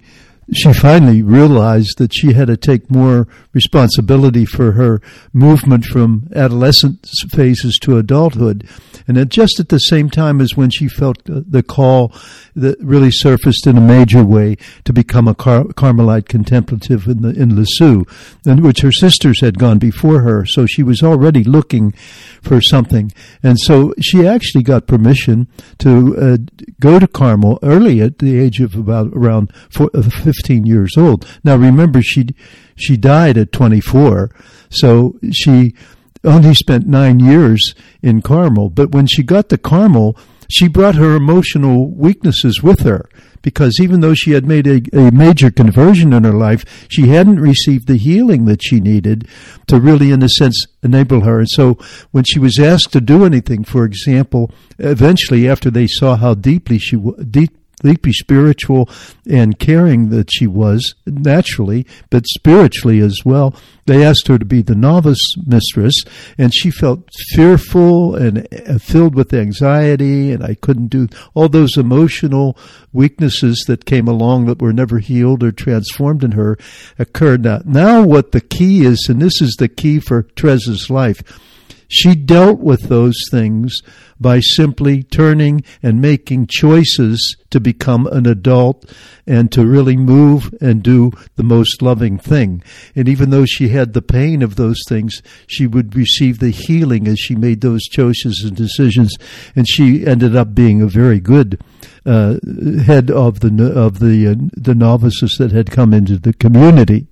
she 0.53 0.71
finally 0.73 1.21
realized 1.21 1.97
that 1.97 2.13
she 2.13 2.33
had 2.33 2.47
to 2.47 2.57
take 2.57 2.89
more 2.89 3.27
responsibility 3.53 4.45
for 4.45 4.73
her 4.73 5.01
movement 5.33 5.85
from 5.85 6.29
adolescent 6.35 7.05
phases 7.31 7.77
to 7.81 7.97
adulthood. 7.97 8.67
And 9.07 9.17
at 9.17 9.29
just 9.29 9.59
at 9.59 9.69
the 9.69 9.79
same 9.79 10.09
time 10.09 10.41
as 10.41 10.55
when 10.55 10.69
she 10.69 10.87
felt 10.87 11.17
the 11.25 11.63
call 11.63 12.13
that 12.55 12.77
really 12.79 13.11
surfaced 13.11 13.67
in 13.67 13.77
a 13.77 13.81
major 13.81 14.23
way 14.23 14.57
to 14.85 14.93
become 14.93 15.27
a 15.27 15.35
Car- 15.35 15.65
Carmelite 15.75 16.27
contemplative 16.27 17.07
in, 17.07 17.21
the, 17.21 17.29
in 17.29 17.55
Lisieux, 17.55 18.03
in 18.45 18.61
which 18.61 18.81
her 18.81 18.91
sisters 18.91 19.41
had 19.41 19.59
gone 19.59 19.79
before 19.79 20.21
her. 20.21 20.45
So 20.45 20.65
she 20.65 20.83
was 20.83 21.03
already 21.03 21.43
looking 21.43 21.93
for 22.41 22.61
something. 22.61 23.11
And 23.43 23.59
so 23.59 23.93
she 24.01 24.27
actually 24.27 24.63
got 24.63 24.87
permission 24.87 25.47
to 25.79 26.17
uh, 26.17 26.37
go 26.79 26.99
to 26.99 27.07
Carmel 27.07 27.59
early 27.61 28.01
at 28.01 28.19
the 28.19 28.39
age 28.39 28.59
of 28.59 28.75
about 28.75 29.11
around 29.13 29.53
four, 29.69 29.89
uh, 29.93 30.01
15 30.37 30.65
years 30.65 30.93
old. 30.97 31.25
Now 31.43 31.55
remember, 31.55 32.01
she, 32.01 32.27
she 32.75 32.97
died 32.97 33.37
at 33.37 33.51
24, 33.51 34.31
so 34.69 35.19
she 35.31 35.73
only 36.23 36.53
spent 36.53 36.87
nine 36.87 37.19
years 37.19 37.73
in 38.01 38.21
Carmel. 38.21 38.69
But 38.69 38.91
when 38.91 39.07
she 39.07 39.23
got 39.23 39.49
to 39.49 39.57
Carmel, 39.57 40.17
she 40.49 40.67
brought 40.67 40.95
her 40.95 41.15
emotional 41.15 41.91
weaknesses 41.91 42.61
with 42.63 42.81
her 42.81 43.09
because 43.41 43.79
even 43.79 43.99
though 43.99 44.13
she 44.13 44.31
had 44.31 44.45
made 44.45 44.67
a, 44.67 44.81
a, 44.97 45.11
major 45.11 45.51
conversion 45.51 46.13
in 46.13 46.23
her 46.23 46.33
life, 46.33 46.87
she 46.89 47.07
hadn't 47.07 47.39
received 47.39 47.87
the 47.87 47.97
healing 47.97 48.45
that 48.45 48.63
she 48.63 48.79
needed 48.79 49.27
to 49.67 49.79
really, 49.79 50.11
in 50.11 50.23
a 50.23 50.29
sense, 50.29 50.65
enable 50.83 51.21
her. 51.21 51.39
And 51.39 51.49
so 51.49 51.77
when 52.11 52.23
she 52.23 52.39
was 52.39 52.59
asked 52.59 52.91
to 52.93 53.01
do 53.01 53.25
anything, 53.25 53.63
for 53.63 53.85
example, 53.85 54.51
eventually 54.79 55.47
after 55.47 55.69
they 55.69 55.87
saw 55.87 56.15
how 56.15 56.33
deeply 56.33 56.77
she 56.77 56.97
deep 57.29 57.57
deeply 57.83 58.11
spiritual 58.11 58.89
and 59.29 59.59
caring 59.59 60.09
that 60.09 60.29
she 60.31 60.47
was 60.47 60.95
naturally, 61.05 61.85
but 62.09 62.25
spiritually 62.27 62.99
as 62.99 63.19
well. 63.23 63.55
They 63.85 64.03
asked 64.03 64.27
her 64.27 64.37
to 64.37 64.45
be 64.45 64.61
the 64.61 64.75
novice 64.75 65.21
mistress, 65.45 65.93
and 66.37 66.53
she 66.53 66.71
felt 66.71 67.09
fearful 67.33 68.15
and 68.15 68.47
uh, 68.51 68.79
filled 68.79 69.15
with 69.15 69.33
anxiety, 69.33 70.31
and 70.31 70.43
I 70.43 70.55
couldn't 70.55 70.87
do 70.87 71.07
all 71.33 71.47
those 71.47 71.77
emotional 71.77 72.57
weaknesses 72.91 73.63
that 73.67 73.85
came 73.85 74.07
along 74.07 74.45
that 74.45 74.61
were 74.61 74.73
never 74.73 74.99
healed 74.99 75.43
or 75.43 75.51
transformed 75.51 76.23
in 76.23 76.31
her 76.31 76.57
occurred. 76.99 77.43
Now, 77.43 77.61
now 77.63 78.03
what 78.03 78.31
the 78.31 78.41
key 78.41 78.83
is, 78.83 79.07
and 79.09 79.21
this 79.21 79.41
is 79.41 79.55
the 79.57 79.69
key 79.69 79.99
for 79.99 80.23
Teresa's 80.23 80.89
life, 80.89 81.21
she 81.87 82.15
dealt 82.15 82.59
with 82.59 82.83
those 82.83 83.17
things 83.31 83.81
by 84.19 84.39
simply 84.39 85.03
turning 85.03 85.63
and 85.81 86.01
making 86.01 86.47
choices 86.47 87.35
to 87.49 87.59
become 87.59 88.07
an 88.07 88.25
adult 88.25 88.91
and 89.25 89.51
to 89.51 89.65
really 89.65 89.95
move 89.95 90.53
and 90.59 90.83
do 90.83 91.11
the 91.35 91.43
most 91.43 91.81
loving 91.81 92.17
thing. 92.17 92.63
And 92.95 93.07
even 93.07 93.29
though 93.29 93.45
she 93.45 93.69
had 93.69 93.93
the 93.93 94.01
pain 94.01 94.41
of 94.41 94.55
those 94.55 94.79
things, 94.87 95.21
she 95.45 95.67
would 95.67 95.95
receive 95.95 96.39
the 96.39 96.49
healing 96.49 97.07
as 97.07 97.19
she 97.19 97.35
made 97.35 97.61
those 97.61 97.83
choices 97.83 98.43
and 98.45 98.55
decisions. 98.55 99.15
And 99.55 99.67
she 99.67 100.05
ended 100.05 100.35
up 100.35 100.55
being 100.55 100.81
a 100.81 100.87
very 100.87 101.19
good 101.19 101.61
uh, 102.05 102.37
head 102.85 103.11
of 103.11 103.41
the 103.41 103.73
of 103.75 103.99
the 103.99 104.27
uh, 104.27 104.35
the 104.55 104.75
novices 104.75 105.35
that 105.39 105.51
had 105.51 105.71
come 105.71 105.93
into 105.93 106.17
the 106.17 106.33
community 106.33 107.07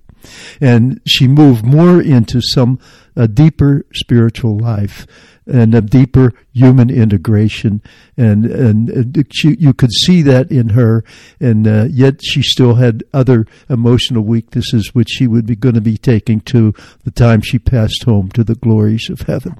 and 0.60 1.00
she 1.06 1.26
moved 1.26 1.64
more 1.64 2.00
into 2.00 2.40
some 2.40 2.78
a 3.14 3.26
deeper 3.26 3.86
spiritual 3.94 4.58
life 4.58 5.06
and 5.46 5.74
a 5.74 5.80
deeper 5.80 6.32
human 6.52 6.90
integration. 6.90 7.80
And 8.16 8.44
and 8.46 9.26
she, 9.32 9.56
you 9.58 9.72
could 9.72 9.92
see 9.92 10.22
that 10.22 10.50
in 10.50 10.70
her. 10.70 11.04
And 11.40 11.66
uh, 11.66 11.86
yet 11.88 12.20
she 12.22 12.42
still 12.42 12.74
had 12.74 13.04
other 13.12 13.46
emotional 13.68 14.22
weaknesses 14.22 14.94
which 14.94 15.08
she 15.10 15.26
would 15.26 15.46
be 15.46 15.56
going 15.56 15.76
to 15.76 15.80
be 15.80 15.96
taking 15.96 16.40
to 16.42 16.74
the 17.04 17.10
time 17.10 17.40
she 17.40 17.58
passed 17.58 18.02
home 18.04 18.30
to 18.30 18.44
the 18.44 18.56
glories 18.56 19.08
of 19.08 19.20
heaven 19.20 19.56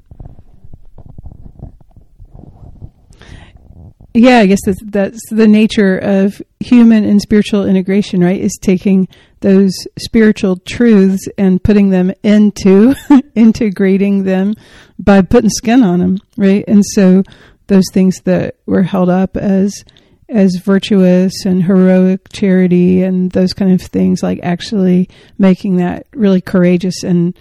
yeah, 4.13 4.39
I 4.39 4.45
guess 4.47 4.59
that's, 4.65 4.81
that's 4.83 5.29
the 5.29 5.47
nature 5.47 5.97
of 5.97 6.41
human 6.59 7.03
and 7.03 7.21
spiritual 7.21 7.65
integration, 7.65 8.23
right? 8.23 8.39
Is 8.39 8.57
taking 8.61 9.07
those 9.41 9.75
spiritual 9.99 10.57
truths 10.57 11.27
and 11.37 11.63
putting 11.63 11.89
them 11.89 12.11
into 12.23 12.95
integrating 13.35 14.23
them 14.23 14.55
by 14.97 15.21
putting 15.21 15.49
skin 15.49 15.83
on 15.83 15.99
them, 15.99 16.19
right? 16.35 16.63
And 16.67 16.83
so 16.83 17.23
those 17.67 17.85
things 17.93 18.21
that 18.21 18.55
were 18.65 18.83
held 18.83 19.09
up 19.09 19.37
as 19.37 19.83
as 20.29 20.57
virtuous 20.57 21.45
and 21.45 21.63
heroic 21.63 22.27
charity 22.33 23.01
and 23.01 23.31
those 23.31 23.53
kind 23.53 23.71
of 23.71 23.81
things, 23.81 24.21
like 24.21 24.39
actually 24.43 25.09
making 25.37 25.77
that 25.77 26.05
really 26.11 26.41
courageous 26.41 27.03
and 27.03 27.37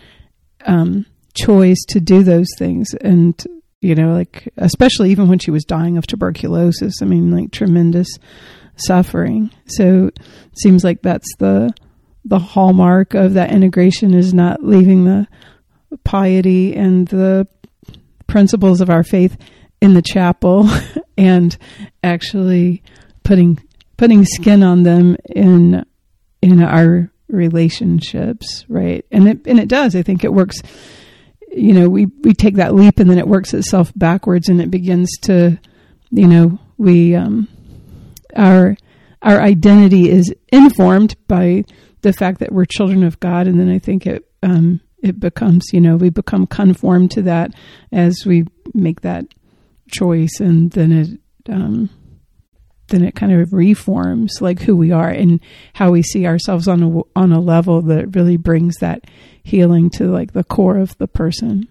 um, 0.67 1.05
choice 1.35 1.85
to 1.89 2.01
do 2.01 2.23
those 2.23 2.47
things 2.57 2.95
and 3.01 3.45
you 3.81 3.95
know, 3.95 4.15
like 4.15 4.49
especially 4.57 5.11
even 5.11 5.29
when 5.29 5.39
she 5.39 5.51
was 5.51 5.65
dying 5.65 5.97
of 5.97 6.07
tuberculosis. 6.07 7.03
I 7.03 7.05
mean, 7.05 7.31
like 7.31 7.51
tremendous 7.51 8.09
suffering. 8.77 9.51
So 9.67 10.09
it 10.09 10.21
seems 10.59 10.85
like 10.85 11.03
that's 11.03 11.29
the 11.39 11.73
the 12.25 12.39
hallmark 12.39 13.15
of 13.15 13.35
that 13.35 13.53
integration 13.53 14.13
is 14.13 14.35
not 14.35 14.65
leaving 14.65 15.05
the 15.05 15.29
piety 16.05 16.75
and 16.75 17.07
the 17.09 17.47
principles 18.27 18.81
of 18.81 18.91
our 18.91 19.05
faith 19.05 19.37
in 19.81 19.95
the 19.95 20.03
chapel 20.03 20.69
and 21.19 21.57
actually 22.03 22.83
putting 23.23 23.63
putting 23.97 24.25
skin 24.25 24.63
on 24.63 24.83
them 24.83 25.17
in 25.27 25.85
in 26.43 26.63
our 26.63 27.11
relationships, 27.29 28.65
right? 28.69 29.05
And 29.11 29.29
it 29.29 29.47
and 29.47 29.59
it 29.59 29.69
does. 29.69 29.95
I 29.95 30.03
think 30.03 30.25
it 30.25 30.33
works 30.33 30.61
you 31.57 31.73
know, 31.73 31.89
we, 31.89 32.07
we 32.21 32.35
take 32.35 32.57
that 32.57 32.75
leap 32.75 33.01
and 33.01 33.09
then 33.09 33.19
it 33.19 33.27
works 33.27 33.55
itself 33.55 33.93
backwards 33.97 34.49
and 34.49 34.61
it 34.61 34.71
begins 34.71 35.11
to, 35.23 35.59
you 36.11 36.29
know, 36.29 36.59
we, 36.77 37.15
um, 37.15 37.49
our, 38.35 38.77
our 39.23 39.41
identity 39.41 40.11
is 40.11 40.35
informed 40.49 41.17
by 41.27 41.65
the 42.03 42.13
fact 42.13 42.41
that 42.41 42.53
we're 42.53 42.67
children 42.67 43.03
of 43.03 43.19
God. 43.21 43.47
And 43.47 43.59
then 43.59 43.71
I 43.71 43.79
think 43.79 44.07
it, 44.07 44.29
um, 44.43 44.81
it 45.03 45.19
becomes, 45.19 45.73
you 45.73 45.81
know, 45.81 45.97
we 45.97 46.11
become 46.11 46.47
conformed 46.47 47.11
to 47.13 47.23
that 47.23 47.53
as 47.91 48.25
we 48.27 48.45
make 48.75 49.01
that 49.01 49.25
choice 49.91 50.41
and 50.41 50.71
then 50.73 50.93
it, 50.93 51.21
um, 51.51 51.89
then 52.89 53.03
it 53.03 53.15
kind 53.15 53.33
of 53.33 53.53
reforms 53.53 54.41
like 54.41 54.61
who 54.61 54.77
we 54.77 54.93
are 54.93 55.09
and 55.09 55.41
how 55.75 55.91
we 55.91 56.03
see 56.03 56.27
ourselves 56.27 56.69
on 56.69 56.83
a 56.83 57.19
on 57.19 57.33
a 57.33 57.41
level 57.41 57.83
that 57.83 58.15
really 58.15 58.37
brings 58.37 58.77
that 58.77 59.05
healing 59.43 59.91
to 59.91 60.05
like 60.05 60.33
the 60.33 60.45
core 60.45 60.79
of 60.79 60.97
the 60.99 61.09
person. 61.09 61.69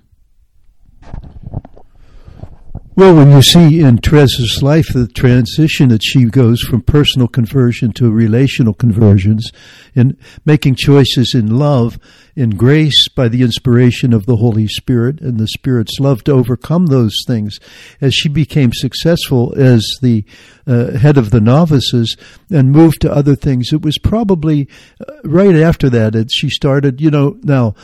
Well, 2.97 3.13
when 3.13 3.29
you 3.29 3.41
see 3.41 3.81
in 3.81 3.97
Teresa's 3.97 4.63
life 4.63 4.87
the 4.93 5.05
transition 5.05 5.89
that 5.89 6.01
she 6.01 6.23
goes 6.23 6.61
from 6.61 6.81
personal 6.81 7.27
conversion 7.27 7.91
to 7.91 8.09
relational 8.09 8.73
conversions 8.73 9.51
and 9.93 10.15
making 10.45 10.75
choices 10.75 11.35
in 11.35 11.57
love, 11.57 11.99
in 12.37 12.51
grace 12.51 13.09
by 13.09 13.27
the 13.27 13.41
inspiration 13.41 14.13
of 14.13 14.25
the 14.27 14.37
Holy 14.37 14.69
Spirit 14.69 15.19
and 15.19 15.37
the 15.37 15.47
Spirit's 15.49 15.99
love 15.99 16.23
to 16.23 16.31
overcome 16.31 16.85
those 16.85 17.13
things, 17.27 17.59
as 17.99 18.15
she 18.15 18.29
became 18.29 18.71
successful 18.71 19.53
as 19.57 19.85
the 20.01 20.23
uh, 20.65 20.91
head 20.91 21.17
of 21.17 21.31
the 21.31 21.41
novices 21.41 22.15
and 22.49 22.71
moved 22.71 23.01
to 23.01 23.11
other 23.11 23.35
things, 23.35 23.73
it 23.73 23.81
was 23.81 23.97
probably 23.97 24.69
uh, 25.05 25.15
right 25.25 25.55
after 25.55 25.89
that 25.89 26.13
that 26.13 26.29
she 26.31 26.49
started, 26.49 27.01
you 27.01 27.11
know, 27.11 27.37
now 27.43 27.75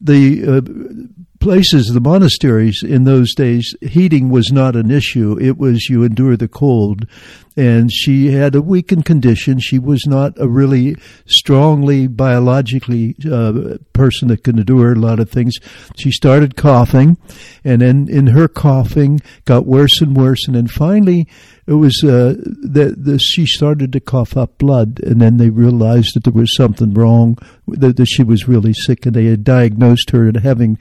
the 0.00 0.42
uh, 0.46 0.60
places, 1.44 1.88
the 1.88 2.00
monasteries 2.00 2.82
in 2.82 3.04
those 3.04 3.34
days, 3.34 3.76
heating 3.82 4.30
was 4.30 4.50
not 4.50 4.74
an 4.74 4.90
issue. 4.90 5.38
It 5.38 5.58
was 5.58 5.90
you 5.90 6.02
endure 6.02 6.38
the 6.38 6.48
cold. 6.48 7.06
And 7.54 7.92
she 7.92 8.32
had 8.32 8.54
a 8.54 8.62
weakened 8.62 9.04
condition. 9.04 9.60
She 9.60 9.78
was 9.78 10.06
not 10.06 10.32
a 10.38 10.48
really 10.48 10.96
strongly 11.26 12.06
biologically 12.06 13.14
uh, 13.30 13.76
person 13.92 14.28
that 14.28 14.42
could 14.42 14.58
endure 14.58 14.94
a 14.94 14.98
lot 14.98 15.20
of 15.20 15.30
things. 15.30 15.56
She 15.98 16.10
started 16.10 16.56
coughing, 16.56 17.18
and 17.62 17.82
then 17.82 18.08
in 18.08 18.28
her 18.28 18.48
coughing 18.48 19.20
got 19.44 19.66
worse 19.66 20.00
and 20.00 20.16
worse, 20.16 20.46
and 20.46 20.56
then 20.56 20.66
finally 20.66 21.28
it 21.66 21.74
was 21.74 22.02
uh, 22.04 22.34
that 22.62 22.94
the, 22.98 23.18
she 23.18 23.46
started 23.46 23.92
to 23.92 24.00
cough 24.00 24.36
up 24.36 24.58
blood, 24.58 25.00
and 25.02 25.20
then 25.20 25.38
they 25.38 25.50
realized 25.50 26.14
that 26.14 26.24
there 26.24 26.32
was 26.32 26.54
something 26.54 26.92
wrong, 26.92 27.38
that, 27.66 27.96
that 27.96 28.06
she 28.06 28.22
was 28.22 28.48
really 28.48 28.72
sick, 28.72 29.06
and 29.06 29.14
they 29.14 29.26
had 29.26 29.44
diagnosed 29.44 30.10
her 30.10 30.28
as 30.28 30.42
having 30.42 30.78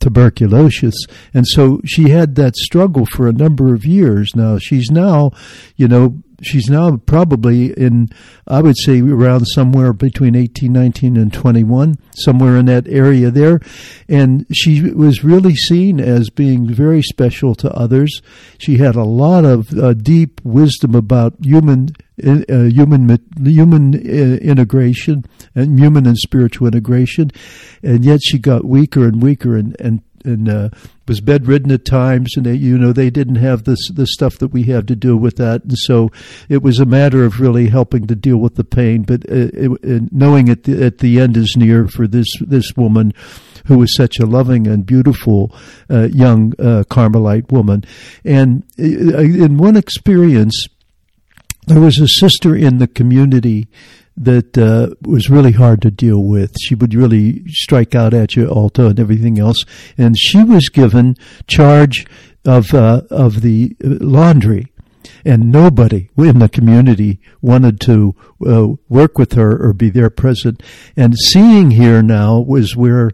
tuberculosis, 0.00 0.94
and 1.34 1.46
so 1.46 1.80
she 1.84 2.10
had 2.10 2.34
that 2.36 2.56
struggle 2.56 3.06
for 3.06 3.28
a 3.28 3.32
number 3.32 3.74
of 3.74 3.84
years. 3.84 4.32
Now 4.34 4.58
she's 4.58 4.90
now, 4.90 5.32
you 5.76 5.88
know, 5.88 6.22
she's 6.42 6.68
now 6.68 6.96
probably 6.96 7.72
in, 7.72 8.08
I 8.46 8.60
would 8.60 8.76
say, 8.78 9.00
around 9.00 9.46
somewhere 9.46 9.92
between 9.92 10.34
18, 10.34 10.72
19, 10.72 11.16
and 11.16 11.32
21, 11.32 11.96
somewhere 12.14 12.56
in 12.56 12.66
that 12.66 12.86
area 12.88 13.30
there. 13.30 13.60
And 14.08 14.46
she 14.52 14.92
was 14.92 15.24
really 15.24 15.54
seen 15.54 16.00
as 16.00 16.30
being 16.30 16.72
very 16.72 17.02
special 17.02 17.54
to 17.56 17.72
others. 17.72 18.22
She 18.58 18.78
had 18.78 18.96
a 18.96 19.04
lot 19.04 19.44
of 19.44 19.76
uh, 19.78 19.94
deep 19.94 20.40
wisdom 20.44 20.94
about 20.94 21.34
human. 21.40 21.90
Uh, 22.22 22.64
human 22.64 23.18
human 23.42 23.94
uh, 23.94 24.36
integration 24.36 25.24
and 25.54 25.80
human 25.80 26.06
and 26.06 26.16
spiritual 26.18 26.68
integration, 26.68 27.32
and 27.82 28.04
yet 28.04 28.20
she 28.22 28.38
got 28.38 28.66
weaker 28.66 29.08
and 29.08 29.22
weaker 29.22 29.56
and 29.56 29.74
and 29.80 30.02
and 30.24 30.48
uh, 30.48 30.68
was 31.06 31.20
bedridden 31.20 31.70
at 31.70 31.84
times, 31.84 32.36
and 32.36 32.46
they, 32.46 32.54
you 32.54 32.78
know 32.78 32.92
they 32.92 33.10
didn't 33.10 33.36
have 33.36 33.64
this 33.64 33.90
the 33.92 34.06
stuff 34.06 34.38
that 34.38 34.48
we 34.48 34.64
have 34.64 34.86
to 34.86 34.96
deal 34.96 35.16
with 35.16 35.36
that, 35.36 35.62
and 35.64 35.76
so 35.78 36.10
it 36.48 36.62
was 36.62 36.78
a 36.78 36.86
matter 36.86 37.24
of 37.24 37.40
really 37.40 37.68
helping 37.68 38.06
to 38.06 38.14
deal 38.14 38.38
with 38.38 38.54
the 38.54 38.64
pain, 38.64 39.02
but 39.02 39.22
uh, 39.30 39.50
it, 39.52 40.12
knowing 40.12 40.48
at 40.48 40.64
the, 40.64 40.84
at 40.84 40.98
the 40.98 41.20
end 41.20 41.36
is 41.36 41.56
near 41.56 41.88
for 41.88 42.06
this 42.06 42.28
this 42.40 42.72
woman 42.76 43.12
who 43.66 43.78
was 43.78 43.94
such 43.94 44.18
a 44.18 44.26
loving 44.26 44.66
and 44.66 44.86
beautiful 44.86 45.54
uh, 45.90 46.08
young 46.12 46.52
uh, 46.58 46.84
Carmelite 46.88 47.50
woman, 47.50 47.84
and 48.24 48.64
uh, 48.78 48.82
in 48.82 49.56
one 49.58 49.76
experience. 49.76 50.66
There 51.68 51.80
was 51.80 51.98
a 51.98 52.08
sister 52.08 52.56
in 52.56 52.78
the 52.78 52.88
community 52.88 53.68
that 54.16 54.58
uh, 54.58 54.94
was 55.02 55.30
really 55.30 55.52
hard 55.52 55.82
to 55.82 55.90
deal 55.90 56.22
with. 56.22 56.54
She 56.60 56.74
would 56.74 56.94
really 56.94 57.44
strike 57.48 57.94
out 57.94 58.14
at 58.14 58.36
you, 58.36 58.48
Alta, 58.48 58.86
and 58.86 59.00
everything 59.00 59.38
else. 59.38 59.64
And 59.96 60.16
she 60.18 60.42
was 60.42 60.68
given 60.68 61.16
charge 61.46 62.06
of 62.44 62.74
uh, 62.74 63.02
of 63.10 63.40
the 63.40 63.76
laundry, 63.80 64.72
and 65.24 65.52
nobody 65.52 66.10
in 66.18 66.40
the 66.40 66.48
community 66.48 67.20
wanted 67.40 67.80
to 67.80 68.14
uh, 68.46 68.68
work 68.88 69.18
with 69.18 69.32
her 69.34 69.64
or 69.64 69.72
be 69.72 69.90
there 69.90 70.10
present. 70.10 70.62
And 70.96 71.16
seeing 71.16 71.70
here 71.70 72.02
now 72.02 72.40
was 72.40 72.76
where 72.76 73.12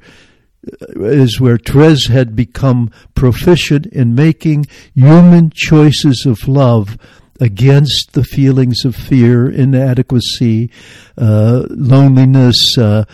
uh, 0.67 1.05
is 1.05 1.41
where 1.41 1.59
Therese 1.59 2.09
had 2.09 2.35
become 2.35 2.91
proficient 3.15 3.87
in 3.87 4.15
making 4.15 4.67
human 4.95 5.51
choices 5.55 6.25
of 6.27 6.49
love 6.49 6.99
against 7.41 8.13
the 8.13 8.25
feelings 8.25 8.85
of 8.85 8.95
fear, 8.97 9.51
inadequacy, 9.51 10.71
uh, 11.17 11.67
loneliness, 11.71 12.77
uh, 12.79 13.05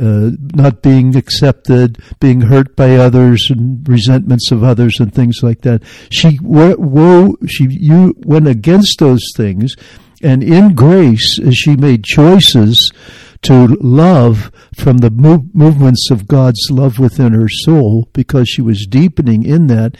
uh, 0.00 0.30
not 0.54 0.82
being 0.82 1.14
accepted, 1.16 1.98
being 2.18 2.42
hurt 2.42 2.74
by 2.74 2.96
others, 2.96 3.48
and 3.50 3.88
resentments 3.88 4.50
of 4.50 4.64
others, 4.64 4.98
and 4.98 5.14
things 5.14 5.38
like 5.42 5.60
that. 5.62 5.82
She 6.10 6.38
wo- 6.42 7.36
she 7.46 7.68
you 7.68 8.14
went 8.24 8.48
against 8.48 8.98
those 8.98 9.22
things, 9.36 9.76
and 10.22 10.42
in 10.42 10.74
grace, 10.74 11.38
as 11.38 11.56
she 11.56 11.76
made 11.76 12.04
choices 12.04 12.90
to 13.42 13.66
love 13.80 14.50
from 14.74 14.98
the 14.98 15.10
move, 15.10 15.54
movements 15.54 16.10
of 16.10 16.26
God's 16.26 16.70
love 16.70 16.98
within 16.98 17.32
her 17.32 17.48
soul, 17.48 18.08
because 18.12 18.48
she 18.48 18.62
was 18.62 18.86
deepening 18.86 19.44
in 19.44 19.68
that, 19.68 19.96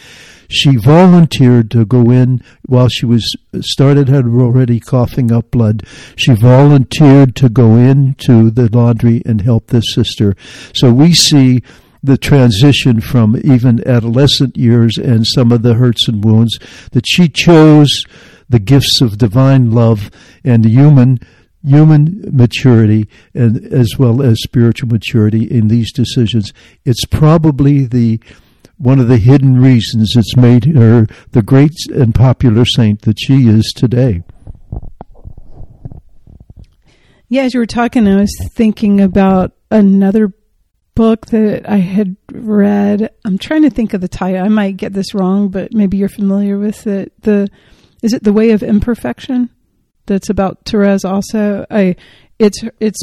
she 0.54 0.76
volunteered 0.76 1.70
to 1.72 1.84
go 1.84 2.10
in 2.10 2.42
while 2.66 2.88
she 2.88 3.06
was 3.06 3.36
started 3.60 4.08
had 4.08 4.26
already 4.26 4.80
coughing 4.80 5.32
up 5.32 5.50
blood. 5.50 5.84
She 6.16 6.34
volunteered 6.34 7.34
to 7.36 7.48
go 7.48 7.76
into 7.76 8.50
the 8.50 8.68
laundry 8.74 9.22
and 9.26 9.40
help 9.40 9.68
this 9.68 9.92
sister. 9.92 10.36
So 10.74 10.92
we 10.92 11.12
see 11.12 11.62
the 12.02 12.18
transition 12.18 13.00
from 13.00 13.40
even 13.42 13.86
adolescent 13.88 14.56
years 14.56 14.98
and 14.98 15.26
some 15.26 15.50
of 15.50 15.62
the 15.62 15.74
hurts 15.74 16.06
and 16.06 16.22
wounds 16.22 16.58
that 16.92 17.06
she 17.06 17.28
chose 17.28 18.04
the 18.48 18.58
gifts 18.58 19.00
of 19.00 19.18
divine 19.18 19.70
love 19.70 20.10
and 20.44 20.64
human 20.66 21.18
human 21.66 22.22
maturity 22.30 23.08
and 23.32 23.72
as 23.72 23.98
well 23.98 24.20
as 24.20 24.42
spiritual 24.42 24.88
maturity 24.88 25.44
in 25.44 25.68
these 25.68 25.90
decisions. 25.92 26.52
It's 26.84 27.06
probably 27.06 27.86
the 27.86 28.20
one 28.76 28.98
of 28.98 29.08
the 29.08 29.18
hidden 29.18 29.60
reasons 29.60 30.14
it's 30.16 30.36
made 30.36 30.64
her 30.76 31.06
the 31.30 31.42
great 31.42 31.72
and 31.94 32.14
popular 32.14 32.64
saint 32.64 33.02
that 33.02 33.18
she 33.18 33.48
is 33.48 33.72
today. 33.76 34.22
Yeah, 37.28 37.42
as 37.42 37.54
you 37.54 37.60
were 37.60 37.66
talking, 37.66 38.06
I 38.06 38.16
was 38.20 38.36
thinking 38.52 39.00
about 39.00 39.52
another 39.70 40.32
book 40.94 41.26
that 41.26 41.68
I 41.68 41.78
had 41.78 42.16
read. 42.30 43.10
I'm 43.24 43.38
trying 43.38 43.62
to 43.62 43.70
think 43.70 43.94
of 43.94 44.00
the 44.00 44.08
title. 44.08 44.44
I 44.44 44.48
might 44.48 44.76
get 44.76 44.92
this 44.92 45.14
wrong, 45.14 45.48
but 45.48 45.72
maybe 45.72 45.96
you're 45.96 46.08
familiar 46.08 46.58
with 46.58 46.86
it. 46.86 47.12
The 47.22 47.48
is 48.02 48.12
it 48.12 48.22
The 48.22 48.32
Way 48.32 48.50
of 48.50 48.62
Imperfection? 48.62 49.50
That's 50.06 50.28
about 50.28 50.64
Therese 50.66 51.04
also. 51.04 51.66
I 51.70 51.96
it's 52.38 52.62
it's 52.78 53.00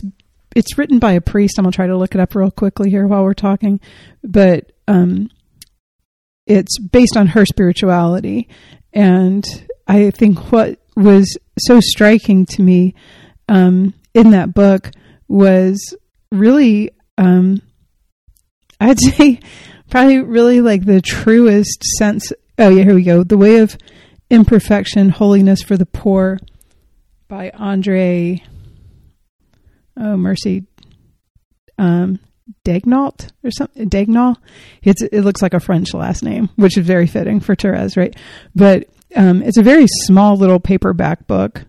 it's 0.56 0.78
written 0.78 1.00
by 1.00 1.14
a 1.14 1.22
priest. 1.22 1.58
I'm 1.58 1.64
gonna 1.64 1.74
try 1.74 1.88
to 1.88 1.98
look 1.98 2.14
it 2.16 2.22
up 2.22 2.36
real 2.36 2.52
quickly 2.52 2.90
here 2.90 3.08
while 3.08 3.24
we're 3.24 3.34
talking. 3.34 3.80
But 4.24 4.72
um 4.88 5.30
it's 6.52 6.78
based 6.80 7.16
on 7.16 7.28
her 7.28 7.46
spirituality. 7.46 8.50
And 8.92 9.46
I 9.88 10.12
think 10.12 10.52
what 10.52 10.80
was 10.98 11.38
so 11.58 11.80
striking 11.80 12.46
to 12.48 12.62
me 12.62 12.94
um, 13.48 13.94
in 14.14 14.32
that 14.32 14.54
book 14.54 14.92
was 15.30 15.96
really, 16.30 16.92
um, 17.18 17.62
I'd 18.82 19.00
say, 19.18 19.40
probably 19.90 20.20
really 20.20 20.60
like 20.60 20.86
the 20.86 21.02
truest 21.02 21.84
sense. 21.98 22.34
Oh, 22.60 22.70
yeah, 22.70 22.84
here 22.84 22.96
we 22.96 23.04
go. 23.04 23.24
The 23.24 23.38
Way 23.38 23.60
of 23.60 23.78
Imperfection, 24.30 25.10
Holiness 25.10 25.62
for 25.62 25.78
the 25.78 25.86
Poor 25.86 26.38
by 27.30 27.50
Andre, 27.52 28.44
oh, 29.96 30.18
mercy, 30.18 30.66
um, 31.78 32.20
Daigneault 32.66 33.32
or 33.44 33.52
something. 33.52 33.90
Daigneault. 33.90 34.38
It's 34.84 35.02
it 35.02 35.22
looks 35.22 35.42
like 35.42 35.54
a 35.54 35.60
French 35.60 35.94
last 35.94 36.24
name, 36.24 36.50
which 36.56 36.78
is 36.78 36.86
very 36.86 37.08
fitting 37.08 37.40
for 37.40 37.56
Therese, 37.56 37.98
right? 37.98 38.16
But 38.56 38.88
um, 39.16 39.42
it's 39.42 39.58
a 39.58 39.64
very 39.64 39.88
small 40.04 40.38
little 40.38 40.60
paperback 40.60 41.28
book, 41.28 41.66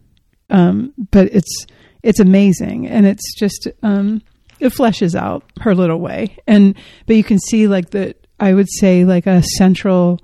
um, 0.51 0.93
but 1.11 1.29
it's 1.33 1.67
it's 2.03 2.21
amazing, 2.21 2.89
and 2.89 3.07
it's 3.07 3.35
just 3.35 3.69
um, 3.83 4.23
it 4.61 4.73
fleshes 4.73 5.15
out 5.15 5.45
her 5.61 5.75
little 5.75 5.99
way, 5.99 6.37
and 6.47 6.77
but 7.07 7.17
you 7.17 7.25
can 7.25 7.39
see 7.39 7.69
like 7.69 7.91
the 7.91 8.15
I 8.39 8.55
would 8.55 8.69
say 8.71 9.05
like 9.05 9.27
a 9.27 9.43
central 9.43 10.21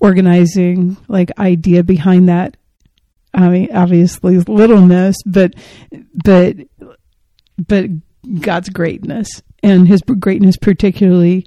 organizing 0.00 0.96
like 1.08 1.38
idea 1.38 1.82
behind 1.82 2.28
that. 2.28 2.56
I 3.32 3.48
mean, 3.48 3.68
obviously 3.74 4.38
littleness, 4.38 5.16
but 5.26 5.54
but 6.24 6.56
but 7.58 7.90
God's 8.40 8.68
greatness 8.68 9.42
and 9.64 9.88
his 9.88 10.02
greatness, 10.02 10.56
particularly 10.58 11.46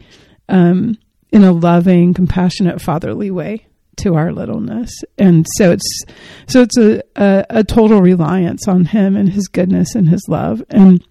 um, 0.49 0.97
in 1.31 1.43
a 1.43 1.51
loving, 1.51 2.15
compassionate, 2.15 2.81
fatherly 2.81 3.29
way 3.29 3.67
to 3.97 4.15
our 4.15 4.31
littleness. 4.31 4.91
And 5.17 5.45
so 5.55 5.71
it's 5.71 6.03
so 6.47 6.61
it's 6.61 6.77
a, 6.77 7.03
a, 7.15 7.45
a 7.49 7.63
total 7.63 8.01
reliance 8.01 8.67
on 8.67 8.85
him 8.85 9.15
and 9.15 9.29
his 9.29 9.47
goodness 9.47 9.93
and 9.95 10.09
his 10.09 10.23
love. 10.27 10.63
And 10.69 11.03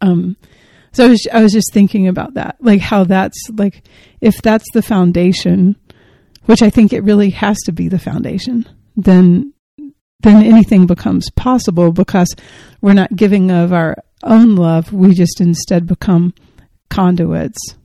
um, 0.00 0.36
so 0.92 1.06
I 1.06 1.08
was, 1.08 1.28
I 1.32 1.42
was 1.42 1.52
just 1.52 1.72
thinking 1.72 2.06
about 2.06 2.34
that, 2.34 2.56
like 2.60 2.80
how 2.80 3.04
that's 3.04 3.38
like 3.54 3.82
if 4.20 4.40
that's 4.42 4.66
the 4.74 4.82
foundation, 4.82 5.76
which 6.44 6.62
I 6.62 6.70
think 6.70 6.92
it 6.92 7.02
really 7.02 7.30
has 7.30 7.58
to 7.64 7.72
be 7.72 7.88
the 7.88 7.98
foundation, 7.98 8.68
then 8.96 9.52
then 10.22 10.42
anything 10.42 10.86
becomes 10.86 11.30
possible 11.30 11.92
because 11.92 12.34
we're 12.80 12.92
not 12.92 13.16
giving 13.16 13.50
of 13.50 13.72
our 13.72 13.96
own 14.22 14.56
love, 14.56 14.92
we 14.92 15.14
just 15.14 15.40
instead 15.40 15.86
become 15.86 16.34
conduits 16.90 17.76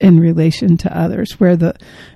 in 0.00 0.20
relation 0.20 0.76
to 0.78 0.96
others. 0.96 1.32
Where 1.38 1.56
the 1.56 1.74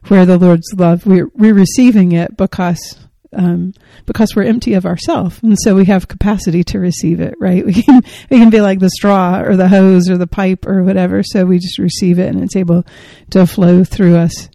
where 0.08 0.26
the 0.26 0.38
Lord's 0.38 0.72
love, 0.76 1.06
we're 1.06 1.30
we're 1.34 1.54
receiving 1.54 2.12
it 2.12 2.36
because 2.36 2.98
um, 3.32 3.74
because 4.06 4.34
we're 4.34 4.44
empty 4.44 4.74
of 4.74 4.86
ourselves, 4.86 5.42
and 5.42 5.58
so 5.58 5.74
we 5.74 5.84
have 5.86 6.08
capacity 6.08 6.64
to 6.64 6.78
receive 6.78 7.20
it. 7.20 7.34
Right? 7.38 7.64
We 7.68 7.82
can 7.82 8.02
we 8.30 8.38
can 8.38 8.50
be 8.50 8.60
like 8.60 8.78
the 8.78 8.90
straw 8.90 9.40
or 9.40 9.56
the 9.56 9.68
hose 9.68 10.08
or 10.08 10.16
the 10.16 10.26
pipe 10.26 10.66
or 10.66 10.82
whatever. 10.82 11.22
So 11.22 11.44
we 11.44 11.58
just 11.58 11.78
receive 11.78 12.18
it, 12.18 12.28
and 12.28 12.42
it's 12.42 12.56
able 12.56 12.84
to 13.30 13.46
flow 13.46 13.84
through 13.84 14.16
us 14.16 14.48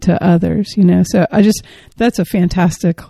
to 0.00 0.22
others. 0.22 0.76
You 0.76 0.84
know. 0.84 1.02
So 1.04 1.26
I 1.30 1.42
just 1.42 1.62
that's 1.96 2.18
a 2.18 2.24
fantastic 2.24 3.00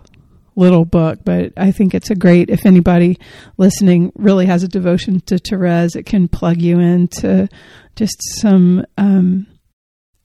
little 0.57 0.85
book, 0.85 1.21
but 1.25 1.53
I 1.57 1.73
think 1.73 1.95
it's 1.95 2.11
a 2.11 2.15
great, 2.15 2.51
if 2.51 2.67
anybody 2.67 3.19
listening 3.57 4.13
really 4.15 4.47
has 4.47 4.63
a 4.63 4.69
devotion 4.69 5.21
to 5.27 5.39
Therese, 5.39 5.97
it 5.97 6.05
can 6.05 6.29
plug 6.29 6.61
you 6.61 6.79
into 6.79 7.49
just 7.97 8.17
some, 8.41 8.85
um, 8.97 9.47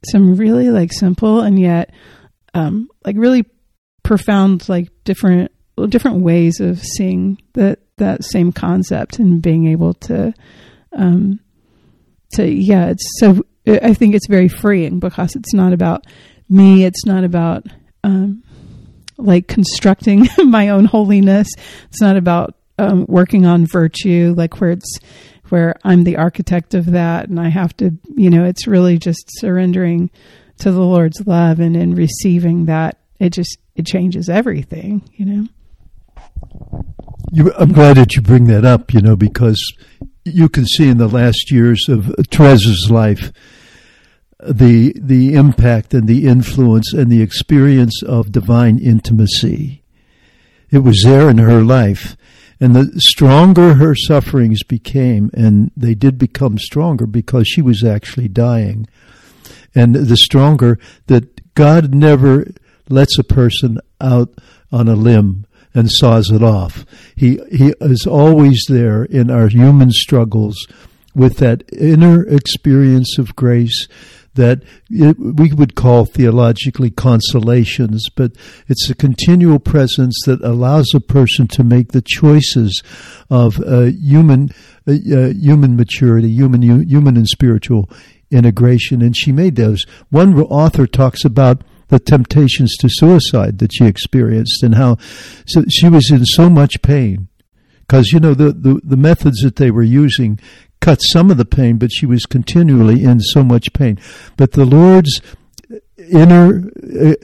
some 0.05 0.35
really 0.35 0.69
like 0.69 0.93
simple 0.93 1.41
and 1.41 1.59
yet, 1.59 1.91
um, 2.53 2.89
like 3.05 3.15
really 3.17 3.45
profound, 4.03 4.69
like 4.69 4.89
different, 5.03 5.51
different 5.89 6.21
ways 6.21 6.59
of 6.59 6.81
seeing 6.81 7.37
that, 7.53 7.79
that 7.97 8.23
same 8.23 8.51
concept 8.51 9.19
and 9.19 9.41
being 9.41 9.67
able 9.67 9.93
to, 9.93 10.33
um, 10.93 11.39
to, 12.33 12.47
yeah, 12.47 12.89
it's 12.89 13.05
so, 13.19 13.43
I 13.67 13.93
think 13.93 14.15
it's 14.15 14.27
very 14.27 14.47
freeing 14.47 14.99
because 14.99 15.35
it's 15.35 15.53
not 15.53 15.73
about 15.73 16.05
me. 16.49 16.85
It's 16.85 17.05
not 17.05 17.23
about, 17.23 17.67
um, 18.03 18.43
like 19.19 19.47
constructing 19.47 20.27
my 20.45 20.69
own 20.69 20.85
holiness. 20.85 21.47
It's 21.89 22.01
not 22.01 22.17
about 22.17 22.55
um, 22.77 23.05
working 23.07 23.45
on 23.45 23.65
virtue, 23.65 24.33
like 24.35 24.59
where 24.59 24.71
it's 24.71 24.99
where 25.49 25.75
I'm 25.83 26.03
the 26.03 26.17
architect 26.17 26.73
of 26.73 26.87
that, 26.87 27.27
and 27.27 27.39
I 27.39 27.49
have 27.49 27.75
to, 27.77 27.91
you 28.15 28.29
know, 28.29 28.45
it's 28.45 28.67
really 28.67 28.97
just 28.97 29.25
surrendering 29.39 30.11
to 30.59 30.71
the 30.71 30.81
Lord's 30.81 31.25
love 31.25 31.59
and 31.59 31.75
in 31.75 31.95
receiving 31.95 32.65
that. 32.65 32.97
It 33.19 33.33
just 33.33 33.57
it 33.75 33.85
changes 33.85 34.29
everything, 34.29 35.09
you 35.13 35.25
know. 35.25 35.47
You, 37.31 37.53
I'm 37.57 37.73
glad 37.73 37.97
that 37.97 38.15
you 38.15 38.21
bring 38.21 38.45
that 38.45 38.65
up, 38.65 38.93
you 38.93 39.01
know, 39.01 39.15
because 39.15 39.61
you 40.23 40.49
can 40.49 40.65
see 40.65 40.87
in 40.87 40.97
the 40.97 41.07
last 41.07 41.51
years 41.51 41.87
of 41.89 42.13
Therese's 42.31 42.89
life 42.89 43.31
the 44.41 44.93
the 44.95 45.33
impact 45.33 45.93
and 45.93 46.07
the 46.07 46.25
influence 46.25 46.93
and 46.93 47.11
the 47.11 47.21
experience 47.21 48.01
of 48.03 48.31
divine 48.31 48.79
intimacy. 48.79 49.83
It 50.71 50.79
was 50.79 51.01
there 51.03 51.29
in 51.29 51.37
her 51.39 51.63
life. 51.63 52.15
And 52.61 52.75
the 52.75 52.91
stronger 52.99 53.75
her 53.75 53.95
sufferings 53.95 54.63
became, 54.63 55.31
and 55.33 55.71
they 55.77 55.93
did 55.93 56.17
become 56.17 56.57
stronger 56.57 57.05
because 57.05 57.47
she 57.47 57.61
was 57.61 57.85
actually 57.85 58.27
dying. 58.27 58.85
And 59.73 59.95
the 59.95 60.17
stronger 60.17 60.77
that 61.07 61.53
God 61.55 61.93
never 61.93 62.47
lets 62.89 63.17
a 63.17 63.23
person 63.23 63.79
out 64.01 64.33
on 64.73 64.89
a 64.89 64.95
limb 64.95 65.45
and 65.73 65.89
saws 65.89 66.31
it 66.31 66.43
off. 66.43 66.85
He, 67.15 67.39
he 67.51 67.73
is 67.79 68.05
always 68.05 68.61
there 68.67 69.05
in 69.05 69.31
our 69.31 69.47
human 69.47 69.91
struggles 69.91 70.57
with 71.15 71.37
that 71.37 71.63
inner 71.71 72.23
experience 72.27 73.17
of 73.17 73.35
grace 73.35 73.87
that 74.39 74.63
we 74.89 75.51
would 75.51 75.75
call 75.75 76.05
theologically 76.05 76.89
consolations, 76.89 78.05
but 78.15 78.31
it's 78.69 78.89
a 78.89 78.95
continual 78.95 79.59
presence 79.59 80.17
that 80.25 80.41
allows 80.41 80.93
a 80.95 81.01
person 81.01 81.45
to 81.49 81.61
make 81.61 81.91
the 81.91 82.01
choices 82.01 82.81
of 83.29 83.59
uh, 83.59 83.81
human 83.81 84.49
uh, 84.87 84.93
uh, 84.93 85.33
human 85.33 85.75
maturity, 85.75 86.29
human 86.29 86.61
human 86.61 87.17
and 87.17 87.27
spiritual 87.27 87.89
integration. 88.31 89.01
And 89.01 89.15
she 89.15 89.33
made 89.33 89.57
those. 89.57 89.85
One 90.09 90.39
author 90.39 90.87
talks 90.87 91.25
about 91.25 91.61
the 91.89 91.99
temptations 91.99 92.77
to 92.77 92.87
suicide 92.89 93.57
that 93.57 93.73
she 93.73 93.85
experienced 93.85 94.63
and 94.63 94.75
how 94.75 94.97
so 95.47 95.65
she 95.69 95.89
was 95.89 96.09
in 96.11 96.23
so 96.23 96.49
much 96.49 96.81
pain 96.81 97.27
because 97.81 98.13
you 98.13 98.19
know 98.19 98.35
the, 98.35 98.53
the 98.53 98.79
the 98.83 98.95
methods 98.95 99.41
that 99.41 99.57
they 99.57 99.71
were 99.71 99.83
using 99.83 100.39
cut 100.81 100.99
some 100.99 101.29
of 101.31 101.37
the 101.37 101.45
pain 101.45 101.77
but 101.77 101.91
she 101.91 102.05
was 102.05 102.25
continually 102.25 103.03
in 103.03 103.19
so 103.19 103.43
much 103.43 103.73
pain. 103.73 103.99
But 104.37 104.53
the 104.53 104.65
lord's 104.65 105.21
inner 105.97 106.63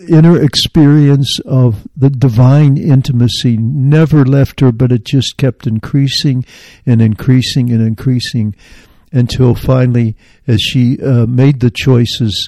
inner 0.07 0.41
experience 0.41 1.39
of 1.45 1.87
the 1.95 2.09
divine 2.09 2.77
intimacy 2.77 3.57
never 3.57 4.25
left 4.25 4.59
her 4.59 4.71
but 4.71 4.91
it 4.91 5.03
just 5.03 5.37
kept 5.37 5.65
increasing 5.65 6.45
and 6.85 7.01
increasing 7.01 7.71
and 7.71 7.81
increasing 7.81 8.53
until 9.15 9.55
finally, 9.55 10.15
as 10.45 10.61
she 10.61 11.01
uh, 11.01 11.25
made 11.25 11.61
the 11.61 11.71
choices 11.71 12.47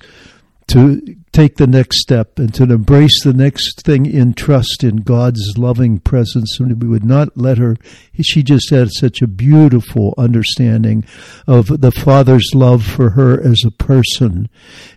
to 0.68 1.16
take 1.38 1.58
the 1.58 1.68
next 1.68 2.02
step 2.02 2.40
and 2.40 2.52
to 2.52 2.64
embrace 2.64 3.24
the 3.24 3.32
next 3.32 3.84
thing 3.84 4.08
in 4.08 4.34
trust 4.34 4.84
in 4.84 4.96
God's 4.96 5.56
loving 5.56 6.00
presence, 6.00 6.60
and 6.60 6.82
we 6.82 6.90
would 6.90 7.06
not 7.06 7.38
let 7.38 7.60
her. 7.60 7.78
She 8.20 8.42
just 8.42 8.72
had 8.72 8.90
such 8.90 9.22
a 9.22 9.28
beautiful 9.28 10.16
understanding 10.18 11.06
of 11.46 11.68
the 11.68 11.92
Father's 11.92 12.50
love 12.56 12.84
for 12.84 13.12
her 13.12 13.40
as 13.40 13.62
a 13.64 13.70
person 13.70 14.50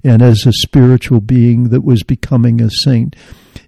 and 0.03 0.23
as 0.23 0.47
a 0.47 0.53
spiritual 0.55 1.21
being 1.21 1.65
that 1.65 1.85
was 1.85 2.03
becoming 2.03 2.63
a 2.63 2.71
saint 2.71 3.15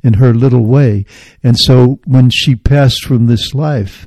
in 0.02 0.14
her 0.14 0.32
little 0.32 0.64
way. 0.64 1.04
And 1.42 1.58
so 1.58 2.00
when 2.06 2.30
she 2.30 2.56
passed 2.56 3.04
from 3.04 3.26
this 3.26 3.52
life, 3.52 4.06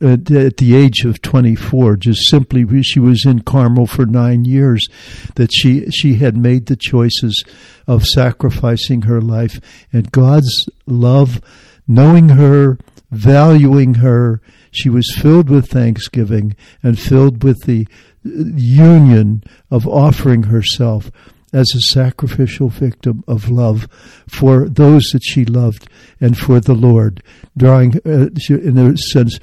at, 0.00 0.30
at, 0.30 0.56
the 0.56 0.74
age 0.74 1.04
of 1.04 1.20
24, 1.22 1.96
just 1.96 2.28
simply 2.28 2.82
she 2.82 3.00
was 3.00 3.24
in 3.26 3.42
Carmel 3.42 3.86
for 3.86 4.06
nine 4.06 4.44
years, 4.44 4.86
that 5.34 5.50
she 5.52 5.86
she 5.90 6.14
had 6.14 6.36
made 6.36 6.66
the 6.66 6.76
choices 6.76 7.44
of 7.86 8.04
sacrificing 8.04 9.02
her 9.02 9.20
life, 9.20 9.60
and 9.92 10.12
God's 10.12 10.68
love, 10.86 11.40
knowing 11.86 12.30
her, 12.30 12.78
valuing 13.10 13.94
her, 13.94 14.40
she 14.70 14.88
was 14.88 15.14
filled 15.16 15.50
with 15.50 15.68
thanksgiving 15.68 16.54
and 16.82 16.98
filled 16.98 17.42
with 17.42 17.64
the 17.64 17.86
union 18.22 19.42
of 19.70 19.86
offering 19.86 20.44
herself 20.44 21.10
as 21.52 21.72
a 21.74 21.80
sacrificial 21.92 22.68
victim 22.68 23.24
of 23.26 23.50
love 23.50 23.88
for 24.28 24.68
those 24.68 25.02
that 25.12 25.22
she 25.24 25.44
loved 25.44 25.88
and 26.20 26.38
for 26.38 26.60
the 26.60 26.74
Lord, 26.74 27.22
drawing, 27.56 27.96
uh, 28.06 28.28
in 28.48 28.78
a 28.78 28.96
sense, 28.96 29.38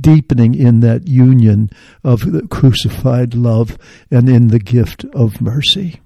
deepening 0.00 0.54
in 0.54 0.80
that 0.80 1.06
union 1.06 1.70
of 2.02 2.32
the 2.32 2.46
crucified 2.48 3.34
love 3.34 3.78
and 4.10 4.28
in 4.28 4.48
the 4.48 4.58
gift 4.58 5.04
of 5.14 5.40
mercy. 5.40 6.00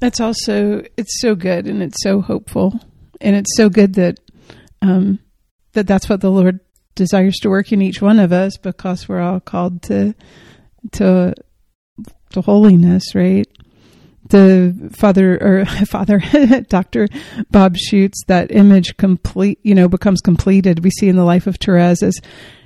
That's 0.00 0.20
also 0.20 0.84
it's 0.96 1.20
so 1.20 1.36
good 1.36 1.66
and 1.66 1.82
it's 1.82 2.02
so 2.02 2.20
hopeful 2.20 2.80
and 3.20 3.36
it's 3.36 3.56
so 3.56 3.68
good 3.68 3.94
that 3.94 4.18
um, 4.80 5.20
that 5.74 5.86
that's 5.86 6.08
what 6.08 6.20
the 6.20 6.30
Lord 6.30 6.58
desires 6.94 7.36
to 7.42 7.48
work 7.48 7.72
in 7.72 7.80
each 7.80 8.02
one 8.02 8.18
of 8.18 8.32
us 8.32 8.56
because 8.56 9.08
we're 9.08 9.20
all 9.20 9.40
called 9.40 9.82
to 9.82 10.14
to 10.92 11.34
to 12.30 12.40
holiness, 12.40 13.14
right? 13.14 13.46
The 14.28 14.90
father 14.92 15.36
or 15.42 15.64
father 15.86 16.22
Dr. 16.68 17.08
Bob 17.50 17.76
Schuchts 17.76 18.24
that 18.28 18.50
image 18.50 18.96
complete 18.96 19.58
you 19.62 19.74
know 19.74 19.88
becomes 19.88 20.20
completed 20.20 20.84
we 20.84 20.90
see 20.90 21.08
in 21.08 21.16
the 21.16 21.24
life 21.24 21.46
of 21.46 21.56
Therese 21.56 22.02
as 22.02 22.20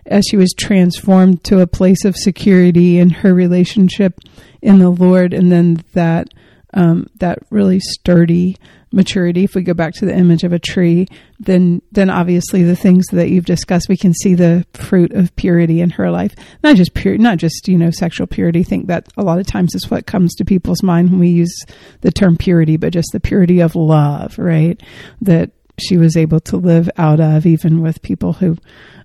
as 0.06 0.24
she 0.30 0.36
was 0.36 0.54
transformed 0.56 1.42
to 1.44 1.60
a 1.60 1.66
place 1.66 2.04
of 2.04 2.16
security 2.16 2.98
in 2.98 3.10
her 3.10 3.34
relationship 3.34 4.20
in 4.62 4.78
the 4.78 4.90
Lord 4.90 5.32
and 5.32 5.50
then 5.50 5.82
that 5.94 6.28
um, 6.76 7.08
that 7.16 7.38
really 7.50 7.80
sturdy 7.80 8.56
maturity. 8.92 9.44
If 9.44 9.54
we 9.54 9.62
go 9.62 9.74
back 9.74 9.94
to 9.94 10.06
the 10.06 10.14
image 10.14 10.44
of 10.44 10.52
a 10.52 10.58
tree 10.58 11.08
then 11.40 11.82
then 11.90 12.08
obviously 12.08 12.62
the 12.62 12.76
things 12.76 13.04
that 13.12 13.28
you've 13.28 13.44
discussed 13.44 13.88
we 13.88 13.96
can 13.96 14.14
see 14.14 14.34
the 14.34 14.64
fruit 14.74 15.12
of 15.12 15.34
purity 15.36 15.80
in 15.80 15.90
her 15.90 16.10
life. 16.10 16.34
Not 16.62 16.76
just 16.76 16.94
pure 16.94 17.18
not 17.18 17.38
just 17.38 17.66
you 17.66 17.76
know 17.76 17.90
sexual 17.90 18.26
purity. 18.26 18.60
I 18.60 18.64
think 18.64 18.86
that 18.86 19.08
a 19.16 19.22
lot 19.22 19.40
of 19.40 19.46
times 19.46 19.74
is 19.74 19.90
what 19.90 20.06
comes 20.06 20.34
to 20.36 20.44
people's 20.44 20.82
mind 20.82 21.10
when 21.10 21.18
we 21.18 21.28
use 21.28 21.54
the 22.02 22.12
term 22.12 22.36
purity 22.36 22.76
but 22.76 22.92
just 22.92 23.08
the 23.12 23.20
purity 23.20 23.60
of 23.60 23.74
love 23.74 24.38
right? 24.38 24.80
That 25.20 25.50
she 25.78 25.96
was 25.96 26.16
able 26.16 26.40
to 26.40 26.56
live 26.56 26.88
out 26.96 27.20
of 27.20 27.44
even 27.44 27.82
with 27.82 28.02
people 28.02 28.34
who 28.34 28.56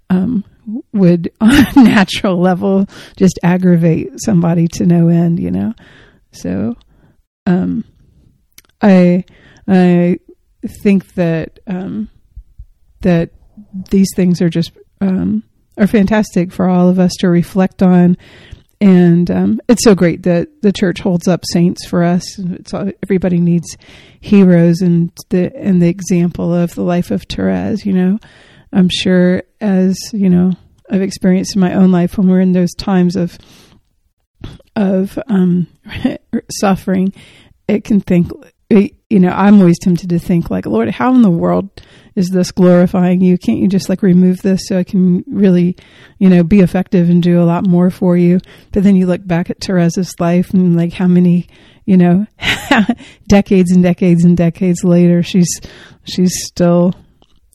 um, 0.09 0.43
would 0.93 1.31
on 1.41 1.51
a 1.53 1.83
natural 1.83 2.37
level 2.37 2.85
just 3.15 3.39
aggravate 3.43 4.11
somebody 4.17 4.67
to 4.73 4.85
no 4.85 5.07
end 5.07 5.39
you 5.39 5.51
know? 5.51 5.73
So 6.33 6.75
um 7.45 7.83
i 8.81 9.23
I 9.67 10.19
think 10.83 11.13
that 11.13 11.59
um, 11.67 12.09
that 13.01 13.31
these 13.89 14.09
things 14.15 14.41
are 14.41 14.49
just 14.49 14.71
um, 14.99 15.43
are 15.77 15.87
fantastic 15.87 16.51
for 16.51 16.69
all 16.69 16.89
of 16.89 16.99
us 16.99 17.11
to 17.19 17.29
reflect 17.29 17.81
on, 17.81 18.17
and 18.79 19.29
um, 19.31 19.61
it's 19.67 19.83
so 19.83 19.95
great 19.95 20.23
that 20.23 20.61
the 20.61 20.71
church 20.71 20.99
holds 20.99 21.27
up 21.27 21.43
saints 21.45 21.85
for 21.87 22.03
us. 22.03 22.37
It's 22.37 22.73
all, 22.73 22.91
everybody 23.03 23.39
needs 23.39 23.77
heroes, 24.19 24.81
and 24.81 25.11
the 25.29 25.55
and 25.55 25.81
the 25.81 25.89
example 25.89 26.53
of 26.53 26.75
the 26.75 26.83
life 26.83 27.11
of 27.11 27.23
Therese. 27.23 27.85
You 27.85 27.93
know, 27.93 28.19
I'm 28.73 28.89
sure 28.89 29.43
as 29.59 29.97
you 30.11 30.29
know 30.29 30.51
I've 30.89 31.01
experienced 31.01 31.55
in 31.55 31.61
my 31.61 31.73
own 31.73 31.91
life 31.91 32.17
when 32.17 32.27
we're 32.27 32.41
in 32.41 32.51
those 32.51 32.73
times 32.73 33.15
of 33.15 33.37
of 34.75 35.17
um, 35.27 35.67
suffering, 36.49 37.13
it 37.67 37.83
can 37.83 38.01
think 38.01 38.31
you 39.11 39.19
know, 39.19 39.29
I'm 39.29 39.59
always 39.59 39.77
tempted 39.77 40.09
to 40.09 40.19
think 40.19 40.49
like, 40.49 40.65
Lord, 40.65 40.89
how 40.89 41.13
in 41.13 41.21
the 41.21 41.29
world 41.29 41.69
is 42.15 42.29
this 42.29 42.51
glorifying 42.51 43.19
you? 43.19 43.37
Can't 43.37 43.59
you 43.59 43.67
just 43.67 43.89
like 43.89 44.01
remove 44.01 44.41
this 44.41 44.61
so 44.67 44.77
I 44.77 44.85
can 44.85 45.25
really, 45.27 45.75
you 46.17 46.29
know, 46.29 46.43
be 46.43 46.61
effective 46.61 47.09
and 47.09 47.21
do 47.21 47.41
a 47.41 47.43
lot 47.43 47.67
more 47.67 47.89
for 47.89 48.15
you? 48.15 48.39
But 48.71 48.83
then 48.83 48.95
you 48.95 49.07
look 49.07 49.27
back 49.27 49.49
at 49.49 49.59
Teresa's 49.59 50.17
life 50.19 50.53
and 50.53 50.77
like 50.77 50.93
how 50.93 51.07
many, 51.07 51.47
you 51.85 51.97
know, 51.97 52.25
decades 53.27 53.71
and 53.71 53.83
decades 53.83 54.23
and 54.23 54.37
decades 54.37 54.83
later, 54.85 55.21
she's, 55.23 55.59
she's 56.05 56.45
still 56.45 56.93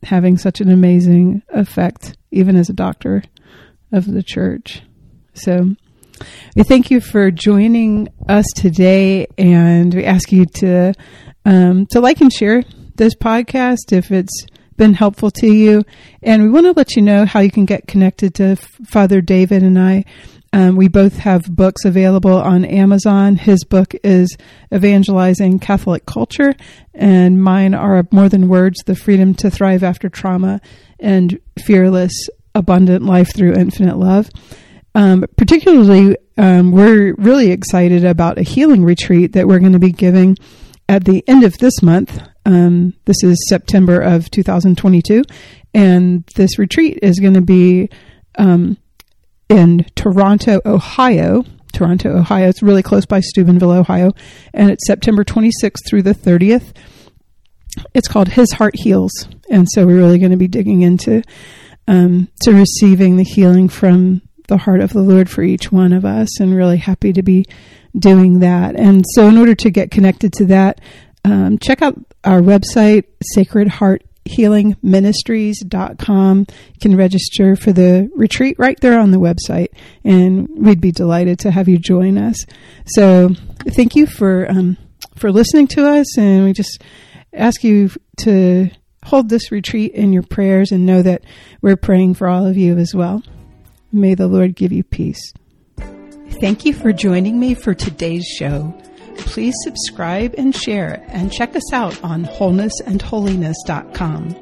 having 0.03 0.37
such 0.37 0.61
an 0.61 0.71
amazing 0.71 1.43
effect, 1.49 2.19
even 2.31 2.57
as 2.57 2.69
a 2.69 2.75
doctor 2.75 3.23
of 3.93 4.05
the 4.05 4.23
church. 4.23 4.83
So, 5.33 5.75
we 6.55 6.63
thank 6.63 6.91
you 6.91 7.01
for 7.01 7.31
joining 7.31 8.09
us 8.29 8.47
today, 8.55 9.27
and 9.39 9.95
we 9.95 10.05
ask 10.05 10.33
you 10.33 10.47
to 10.47 10.95
um, 11.45 11.87
to 11.87 12.01
like 12.01 12.21
and 12.21 12.33
share 12.33 12.63
this 12.97 13.15
podcast 13.15 13.93
if 13.93 14.11
it's 14.11 14.47
been 14.77 14.95
helpful 14.95 15.31
to 15.31 15.47
you. 15.47 15.85
And 16.23 16.43
we 16.43 16.51
want 16.51 16.67
to 16.67 16.73
let 16.73 16.97
you 16.97 17.03
know 17.03 17.25
how 17.25 17.41
you 17.41 17.51
can 17.51 17.65
get 17.65 17.87
connected 17.87 18.35
to 18.37 18.57
Father 18.57 19.21
David 19.21 19.63
and 19.63 19.79
I. 19.79 20.05
Um, 20.53 20.77
we 20.77 20.89
both 20.89 21.19
have 21.19 21.55
books 21.55 21.85
available 21.85 22.35
on 22.35 22.65
Amazon. 22.65 23.37
His 23.37 23.65
book 23.65 23.95
is 24.03 24.37
Evangelizing 24.73 25.59
Catholic 25.59 26.07
Culture, 26.07 26.55
and 26.95 27.43
mine 27.43 27.75
are 27.75 28.07
More 28.11 28.29
Than 28.29 28.49
Words 28.49 28.83
The 28.87 28.95
Freedom 28.95 29.35
to 29.35 29.51
Thrive 29.51 29.83
After 29.83 30.09
Trauma 30.09 30.61
and 30.99 31.39
Fearless 31.65 32.13
Abundant 32.55 33.05
Life 33.05 33.35
Through 33.35 33.55
Infinite 33.55 33.99
Love. 33.99 34.31
Um, 34.97 35.27
particularly, 35.37 36.17
um, 36.39 36.73
we're 36.73 37.15
really 37.17 37.51
excited 37.51 38.03
about 38.03 38.39
a 38.39 38.43
healing 38.43 38.83
retreat 38.83 39.35
that 39.35 39.47
we're 39.47 39.59
going 39.59 39.75
to 39.75 39.79
be 39.79 39.93
giving 39.93 40.39
at 40.89 41.05
the 41.05 41.23
end 41.29 41.45
of 41.45 41.53
this 41.59 41.83
month. 41.83 42.19
Um, 42.47 42.95
this 43.05 43.23
is 43.23 43.37
September 43.47 44.01
of 44.01 44.31
2022, 44.31 45.23
and 45.75 46.25
this 46.35 46.59
retreat 46.59 47.01
is 47.03 47.21
going 47.21 47.35
to 47.35 47.43
be 47.43 47.91
um, 48.39 48.79
in 49.51 49.85
Toronto, 49.97 50.63
Ohio. 50.65 51.45
Toronto, 51.75 52.17
Ohio. 52.17 52.49
It's 52.49 52.63
really 52.63 52.83
close 52.83 53.05
by 53.05 53.21
Steubenville, 53.21 53.73
Ohio, 53.73 54.13
and 54.55 54.71
it's 54.71 54.87
September 54.87 55.25
26th 55.25 55.87
through 55.87 56.05
the 56.05 56.15
30th. 56.15 56.73
It's 57.93 58.09
called 58.09 58.29
His 58.29 58.51
Heart 58.53 58.77
Heals, 58.77 59.13
and 59.51 59.69
so 59.71 59.85
we're 59.85 59.99
really 59.99 60.19
going 60.19 60.31
to 60.31 60.39
be 60.39 60.49
digging 60.49 60.81
into 60.81 61.23
um, 61.87 62.29
to 62.45 62.53
receiving 62.55 63.19
the 63.19 63.25
healing 63.25 63.69
from 63.69 64.23
the 64.49 64.59
heart 64.59 64.81
of 64.81 64.93
the 64.93 65.01
Lord 65.01 65.29
for 65.29 65.43
each 65.43 65.73
one 65.73 65.93
of 65.93 66.05
us, 66.05 66.41
and 66.41 66.55
really 66.55 66.79
happy 66.79 67.13
to 67.13 67.23
be 67.23 67.47
doing 67.99 68.41
that. 68.41 68.77
And 68.77 69.05
so, 69.15 69.29
in 69.29 69.39
order 69.39 69.55
to 69.55 69.71
get 69.71 69.91
connected 69.91 70.33
to 70.35 70.47
that, 70.47 70.81
um, 71.25 71.59
check 71.59 71.83
out 71.83 71.99
our 72.25 72.41
website, 72.41 73.05
Sacred 73.23 73.69
Heart 73.69 74.05
Healing 74.25 74.77
Ministries.com. 74.83 76.39
You 76.49 76.81
can 76.81 76.97
register 76.97 77.57
for 77.57 77.73
the 77.73 78.11
retreat 78.15 78.59
right 78.59 78.79
there 78.81 78.99
on 78.99 79.11
the 79.11 79.19
website, 79.19 79.69
and 80.05 80.49
we'd 80.57 80.81
be 80.81 80.93
delighted 80.93 81.39
to 81.41 81.51
have 81.51 81.69
you 81.69 81.79
join 81.79 82.19
us. 82.19 82.45
So, 82.87 83.31
thank 83.69 83.97
you 83.97 84.07
for 84.07 84.51
um, 84.51 84.77
for 85.17 85.33
listening 85.33 85.69
to 85.69 85.87
us, 85.89 86.19
and 86.19 86.45
we 86.45 86.53
just 86.53 86.83
ask 87.33 87.63
you 87.65 87.91
to 88.19 88.71
hold 89.05 89.29
this 89.29 89.53
retreat 89.53 89.93
in 89.93 90.13
your 90.13 90.23
prayers 90.23 90.73
and 90.73 90.85
know 90.85 91.01
that 91.03 91.23
we're 91.63 91.77
praying 91.77 92.15
for 92.15 92.27
all 92.27 92.47
of 92.47 92.57
you 92.57 92.77
as 92.77 92.95
well. 92.95 93.23
May 93.97 94.15
the 94.15 94.29
Lord 94.29 94.55
give 94.55 94.73
you 94.73 94.85
peace. 94.85 95.33
Thank 96.41 96.65
you 96.67 96.75
for 96.75 96.93
joining 96.93 97.41
me 97.41 97.55
for 97.55 97.73
today's 97.73 98.27
show. 98.27 98.79
Please 99.17 99.55
subscribe 99.63 100.35
and 100.37 100.55
share 100.55 101.03
and 101.09 101.33
check 101.33 101.57
us 101.57 101.73
out 101.73 102.05
on 102.05 102.27
wholenessandholiness.com. 102.27 104.37